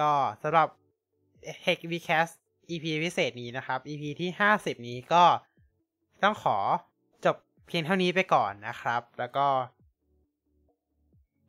[0.00, 0.68] ก็สำหรับ
[1.64, 2.32] Tech Vcast
[2.70, 5.24] EP พิเศษนี้นะครับ EP ที่ 50 นี้ก็
[6.22, 6.56] ต้องขอ
[7.24, 7.36] จบ
[7.66, 9.46] เพียงเท่านี้ไปก่อนนะครับ แล้วก็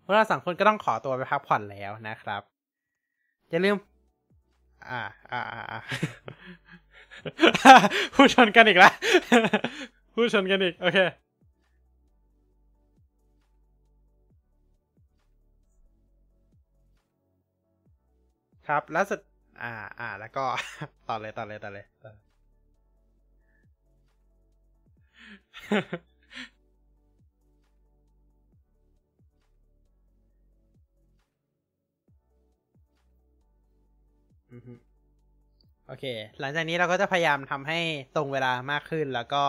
[0.04, 2.42] พวกเราสองคนก็ต้องขอตัวไปพักผ่อนแล้วนะครับ
[3.50, 3.78] อย่าลืม
[4.90, 5.02] อ่า
[5.32, 5.80] อ่าอ่า
[8.14, 8.94] พูดชนกันอีกแล้ว
[10.14, 10.98] พูดชนกันอีก โอเค
[18.68, 19.20] ครับ แล้วสุด
[19.62, 20.46] อ่า อ่า แล้วก็
[21.08, 21.86] ต่อเลยต่อเลยต่อเลย
[35.88, 36.06] โอเค
[36.40, 37.80] หลังจากนี้เราก็จะพยายามทำให้
[38.16, 39.44] ตรงเวลามากขึ้นแล้วก็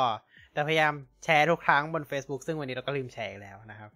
[0.56, 0.94] จะพยายาม
[1.24, 3.90] แชร์ทุกครั้งบน Facebook ซึ่งวันนี้เราก็ลืมแชร์แล้วนะครับ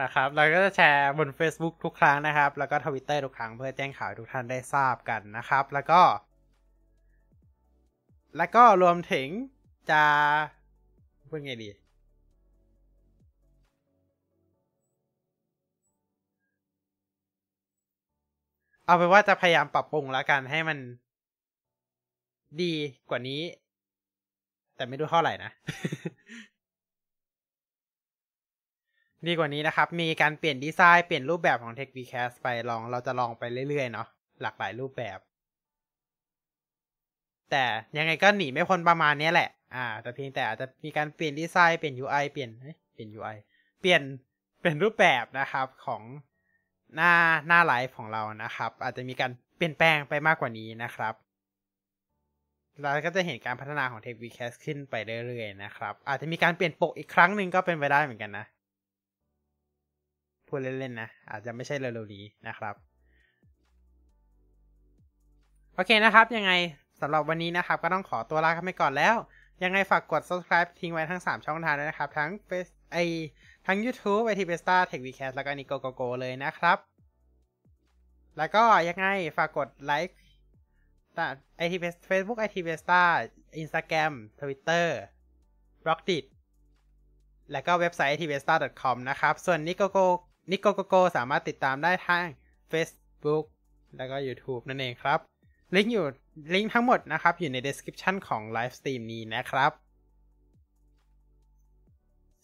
[0.00, 6.02] นะครับ เราก็จะแชร์บน Facebook ทุกครั้งนะครับ แล้วก็ทวิตเตอร์ทุกครั้งเพื่อแจ้งข่าวทุกท่านได้ทราบกันนะครับ แล้วก็
[8.36, 9.28] แล้วก็รวมถึง
[9.90, 10.02] จะ
[11.28, 11.70] พูดไงดี
[18.86, 20.78] เอาเป็นว่าจะพยายามปรับปรุงแล้วกันให้มัน
[22.62, 22.72] ดี
[23.10, 23.42] กว่านี้
[24.76, 25.50] แต่ไม่รู้เท่าไหร่นะ
[29.26, 34.08] ดีกว่านี้นะครับ มีการเปลี่ยนดีไซน์เปลี่ยนรูปแบบของ Tech v c a s t ไปลองเราจะลองไปเรื่อยๆเนาะ
[34.42, 35.18] หลากหลายรูปแบบ
[37.50, 37.64] แต่
[37.98, 42.50] ยังไงก็หนีไม่พ้นประมาณนี้แหละ อ่า แต่เพียงแต่อาจจะมีการเปลี่ยนดีไซน์เปลี่ยน UI เปลี่ยน
[42.94, 43.36] เปลี่ยน UI
[43.80, 44.02] เปลี่ยน
[44.62, 46.02] เป็นรูปแบบนะครับของ
[46.96, 47.12] หน้า
[47.46, 51.14] หน้าไลฟ์ของเรานะครับ อาจจะมีการเปลี่ยนแปลงไปมากกว่านี้นะครับ
[52.80, 54.94] เราก็จะเห็นการพัฒนาของ t e c h v c a s ขึ้นไป
[55.26, 58.46] เรื่อยๆนะครับ อาจจะมีการเปลี่ยนปกอีกครั้งหนึ่งก็เป็นไปได้เหมือนกันนะ
[60.52, 62.74] พูดเล่นๆนะ อาจจะไม่ใช่เร็วๆนี้นะครับ
[65.74, 66.52] โอเคนะครับ ยังไง
[67.00, 69.14] สำหรับวันนี้นะครับ ก็ต้องขอตัวลาไปก่อนแล้ว
[69.62, 72.30] ยังไงฝากกด subscribe ทิ้งไว้ทั้ง 3 ช่องทางด้วยนะครับ ทั้ง
[72.92, 72.98] ไอ
[73.66, 76.78] ทั้ง YouTube ITBesta TechWeCast แล้วก็นิโกโกโกเลยนะครับ
[78.38, 79.06] แล้วก็ยังไง
[79.36, 80.18] ฝากกดไลค์
[81.56, 86.18] ITBesta Facebook ITBesta Instagram Twitter Blockdit
[87.52, 89.98] แล้วก็เว็บไซต์ i t b e s t a c o m นะครับ ส่วนนิโกโก
[90.50, 92.24] นิโกโกโกสามารถติดตามได้ทาง
[92.72, 93.44] Facebook
[93.96, 95.18] แล้วก็ YouTube นั่นเองครับ
[95.74, 96.06] ลิงก์อยู่
[96.54, 99.72] ลิงก์ทั้งหมดนะครับ อยู่ใน description ของ live stream นี้นะครับ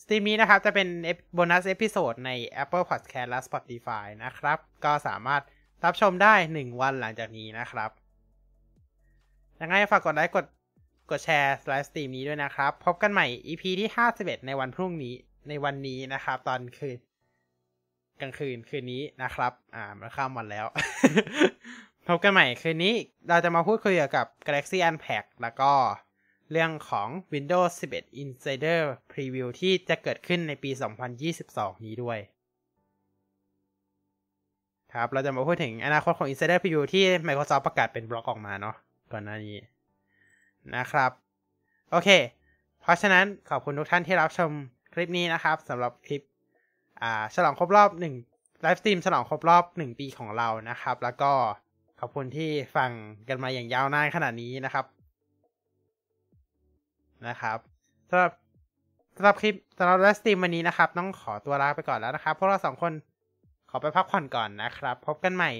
[0.03, 0.89] stream นี้นะครับ จะเป็น
[1.35, 2.31] bonus episode ใน
[2.63, 5.43] Apple Podcast และ Spotify นะครับ ก็สามารถ
[5.85, 7.91] รับชมได้ 1 วันหลังจากนี้นะครับ
[9.61, 10.47] ยังไงฝากกดไลค์กด
[11.11, 13.89] กดแชร์ live stream นี้ด้วยนะครับ พบกันใหม่ EP ที่
[14.19, 15.15] 51 ในวันพรุ่งนี้
[15.49, 16.99] ในวันนี้นะครับ ตอนคืน
[18.21, 20.67] กลางคืนคืนนี้นะครับ อ่ามันข้ามวันแล้ว
[22.07, 22.95] พบกันใหม่คืนนี้
[23.29, 25.73] เราจะมาพูดคุยเกี่ยวกับ Galaxy Unpacked แล้วก็
[26.53, 28.81] เรื่องของ Windows 11 Insider
[29.13, 30.71] Preview ที่จะเกิดขึ้นในปี
[31.27, 32.19] 2022 นี้ด้วย
[34.95, 38.77] ครับ เราจะมาพูดถึงอนาคตของ Insider Preview ที่ Microsoft ประกาศเป็นบล็อกออกมาเนาะ
[39.13, 39.59] ก่อนหน้านี้
[40.77, 41.11] นะครับ
[41.91, 42.09] โอเค
[42.81, 44.51] เพราะฉะนั้นขอบคุณทุกท่านที่รับชม
[44.95, 46.23] คลิปนี้นะครับสำหรับคลิป
[47.03, 48.15] อ่าฉลองครบรอบหนึ่ง
[48.63, 51.33] ไลฟ์สตรีมฉลองครบรอบหนึ่งปีของเรานะครับ แล้วก็
[52.01, 52.91] ขอบคุณที่ฟัง
[53.29, 54.85] กันมาอย่างยาวนานขนาดนี้นะครับ
[57.27, 57.59] นะครับ
[58.11, 58.33] สำหรับ
[59.17, 62.93] สำหรับคลิปสำหรับ live stream วันนี้นะครับ ต้องขอตัวลาไปก่อนแล้วนะครับพวกเราสองคน
[63.71, 65.51] ขอไปพักผ่อนก่อนนะครับ พบกันใหม่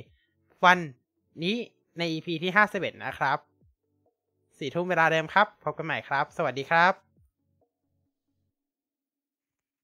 [0.65, 0.79] วัน
[1.43, 1.57] นี้
[1.99, 3.39] ใน EP ที่ 51 นะครับ
[4.59, 7.08] สี่ทุ่มเวลาเดิมครับ พบกันใหม่ครับ สวัสดีครับ